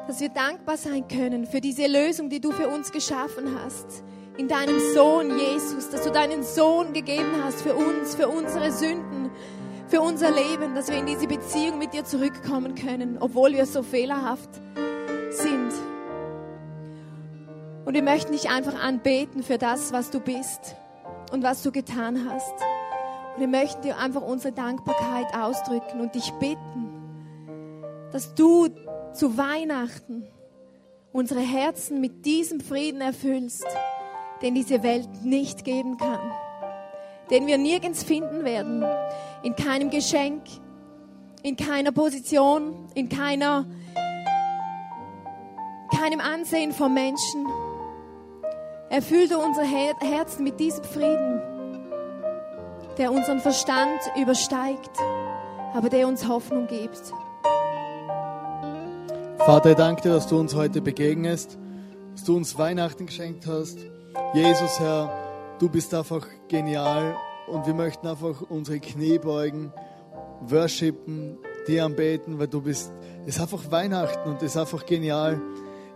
Dass 0.09 0.21
wir 0.21 0.29
dankbar 0.29 0.77
sein 0.77 1.07
können 1.09 1.47
für 1.47 1.61
diese 1.61 1.87
Lösung, 1.87 2.29
die 2.29 2.41
du 2.41 2.51
für 2.51 2.69
uns 2.69 2.91
geschaffen 2.91 3.57
hast. 3.65 4.03
In 4.37 4.49
deinem 4.49 4.81
Sohn 4.93 5.39
Jesus, 5.39 5.89
dass 5.91 6.03
du 6.03 6.11
deinen 6.11 6.43
Sohn 6.43 6.93
gegeben 6.93 7.43
hast 7.45 7.63
für 7.63 7.75
uns, 7.75 8.17
für 8.17 8.29
unsere 8.29 8.73
Sünden. 8.73 9.31
für 9.87 10.01
unser 10.01 10.31
Leben, 10.31 10.75
dass 10.75 10.89
wir 10.89 10.97
in 10.97 11.07
diese 11.07 11.27
Beziehung 11.29 11.79
mit 11.79 11.93
dir 11.93 12.05
zurückkommen 12.05 12.75
können, 12.75 13.19
obwohl 13.21 13.53
wir 13.53 13.67
so 13.67 13.83
fehlerhaft 13.83 14.49
sind. 14.55 14.94
Und 17.85 17.95
wir 17.95 18.03
möchten 18.03 18.33
dich 18.33 18.49
einfach 18.49 18.81
anbeten 18.83 19.43
für 19.43 19.59
das, 19.59 19.93
was 19.93 20.11
du 20.11 20.21
bist 20.21 20.77
und 21.33 21.43
was 21.43 21.63
du 21.63 21.71
getan 21.71 22.29
hast. 22.29 22.55
Und 23.35 23.41
wir 23.41 23.49
möchten 23.49 23.83
dir 23.83 23.99
einfach 23.99 24.23
unsere 24.23 24.53
Dankbarkeit 24.55 25.35
ausdrücken 25.35 26.01
und 26.01 26.15
dich 26.15 26.31
bitten, 26.41 26.89
dass 28.13 28.35
du 28.35 28.69
zu 29.13 29.37
Weihnachten 29.37 30.27
unsere 31.13 31.41
Herzen 31.41 32.01
mit 32.01 32.25
diesem 32.25 32.61
Frieden 32.61 33.01
erfüllst, 33.01 33.67
den 34.43 34.55
diese 34.55 34.83
Welt 34.83 35.09
nicht 35.25 35.65
geben 35.65 35.97
kann, 35.97 36.33
den 37.31 37.47
wir 37.47 37.59
nirgends 37.59 38.03
finden 38.03 38.45
werden, 38.45 38.85
in 39.43 39.55
keinem 39.57 39.91
Geschenk, 39.91 40.43
in 41.43 41.57
keiner 41.57 41.93
Position, 41.93 42.89
in 42.95 43.09
keiner, 43.09 43.67
keinem 45.97 46.21
Ansehen 46.21 46.73
von 46.73 46.93
Menschen. 46.95 47.47
Erfüll 48.91 49.29
du 49.29 49.39
unser 49.39 49.63
Her 49.63 49.95
Herzen 50.01 50.45
mit 50.45 50.61
diesem 50.61 50.85
Frieden, 50.85 51.41
der 52.99 53.13
unseren 53.13 53.41
Verstand 53.41 54.01
übersteigt, 54.21 54.91
aber 55.75 55.89
der 55.89 56.07
uns 56.07 56.29
Hoffnung 56.29 56.67
gibt. 56.67 57.01
Vater, 59.39 59.75
danke 59.75 60.03
dir, 60.03 60.11
dass 60.11 60.27
du 60.27 60.39
uns 60.39 60.55
heute 60.55 60.81
begegnest, 60.81 61.59
dass 62.13 62.25
du 62.25 62.37
uns 62.37 62.57
Weihnachten 62.57 63.07
geschenkt 63.07 63.47
hast. 63.47 63.79
Jesus, 64.33 64.79
Herr, 64.79 65.13
du 65.59 65.69
bist 65.69 65.93
einfach 65.93 66.27
genial 66.49 67.17
und 67.47 67.67
wir 67.67 67.75
möchten 67.75 68.07
einfach 68.07 68.43
unsere 68.49 68.81
Knie 68.81 69.19
beugen, 69.19 69.73
worshipen, 70.41 71.39
dir 71.67 71.85
anbeten, 71.85 72.39
weil 72.39 72.49
du 72.49 72.61
bist, 72.61 72.93
es 73.23 73.37
ist 73.37 73.41
einfach 73.41 73.71
Weihnachten 73.71 74.29
und 74.29 74.37
es 74.37 74.55
ist 74.55 74.57
einfach 74.57 74.87
genial. 74.87 75.41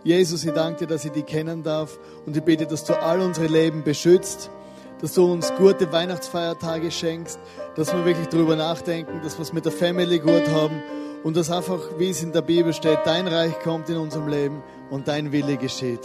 Jesus, 0.03 0.45
ich 0.45 0.53
danke 0.53 0.79
dir, 0.79 0.87
dass 0.87 1.03
ich 1.03 1.11
dich 1.11 1.25
kennen 1.25 1.61
darf 1.61 1.99
und 2.25 2.35
ich 2.35 2.43
bete, 2.43 2.65
dass 2.65 2.85
du 2.85 2.93
all 2.93 3.19
unsere 3.19 3.47
Leben 3.47 3.83
beschützt, 3.83 4.49
dass 5.01 5.13
du 5.13 5.31
uns 5.31 5.53
gute 5.55 5.91
Weihnachtsfeiertage 5.91 6.89
schenkst, 6.89 7.37
dass 7.75 7.93
wir 7.93 8.05
wirklich 8.05 8.27
darüber 8.27 8.55
nachdenken, 8.55 9.19
dass 9.23 9.37
wir 9.37 9.43
es 9.43 9.51
mit 9.51 9.65
der 9.65 9.73
Family 9.73 10.19
gut 10.19 10.47
haben 10.49 10.81
und 11.23 11.35
dass 11.35 11.51
einfach, 11.51 11.79
wie 11.97 12.09
es 12.09 12.23
in 12.23 12.31
der 12.31 12.41
Bibel 12.41 12.73
steht, 12.73 12.99
dein 13.03 13.27
Reich 13.27 13.59
kommt 13.59 13.89
in 13.89 13.97
unserem 13.97 14.29
Leben 14.29 14.63
und 14.89 15.07
dein 15.09 15.33
Wille 15.33 15.57
geschieht. 15.57 16.01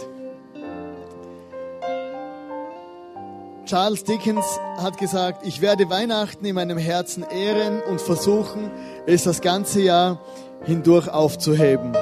Charles 3.65 4.03
Dickens 4.03 4.45
hat 4.77 4.97
gesagt, 4.97 5.47
ich 5.47 5.61
werde 5.61 5.89
Weihnachten 5.89 6.45
in 6.45 6.55
meinem 6.55 6.77
Herzen 6.77 7.23
ehren 7.23 7.81
und 7.81 7.99
versuchen, 7.99 8.69
es 9.07 9.23
das 9.23 9.41
ganze 9.41 9.81
Jahr 9.81 10.21
hindurch 10.65 11.07
aufzuheben. 11.07 11.95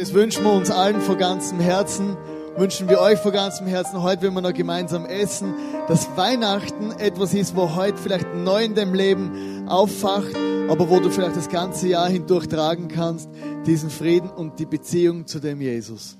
Das 0.00 0.14
wünschen 0.14 0.44
wir, 0.44 0.52
uns 0.54 0.70
allen 0.70 0.98
von 1.02 1.18
ganzem 1.18 1.60
Herzen, 1.60 2.16
wünschen 2.56 2.88
wir 2.88 3.00
euch 3.02 3.18
von 3.18 3.32
ganzem 3.32 3.66
Herzen. 3.66 4.02
Heute 4.02 4.22
werden 4.22 4.32
wir 4.32 4.40
noch 4.40 4.54
gemeinsam 4.54 5.04
essen, 5.04 5.52
dass 5.88 6.16
Weihnachten 6.16 6.92
etwas 6.92 7.34
ist, 7.34 7.54
wo 7.54 7.74
heute 7.76 7.98
vielleicht 7.98 8.34
neu 8.34 8.64
in 8.64 8.74
deinem 8.74 8.94
Leben 8.94 9.68
auffacht, 9.68 10.34
aber 10.70 10.88
wo 10.88 11.00
du 11.00 11.10
vielleicht 11.10 11.36
das 11.36 11.50
ganze 11.50 11.88
Jahr 11.88 12.08
hindurch 12.08 12.48
tragen 12.48 12.88
kannst, 12.88 13.28
diesen 13.66 13.90
Frieden 13.90 14.30
und 14.30 14.58
die 14.58 14.64
Beziehung 14.64 15.26
zu 15.26 15.38
dem 15.38 15.60
Jesus. 15.60 16.16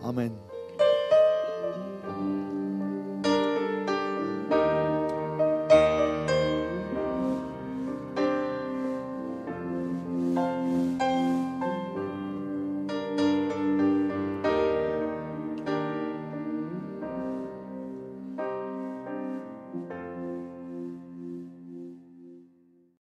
Amen. 0.00 0.51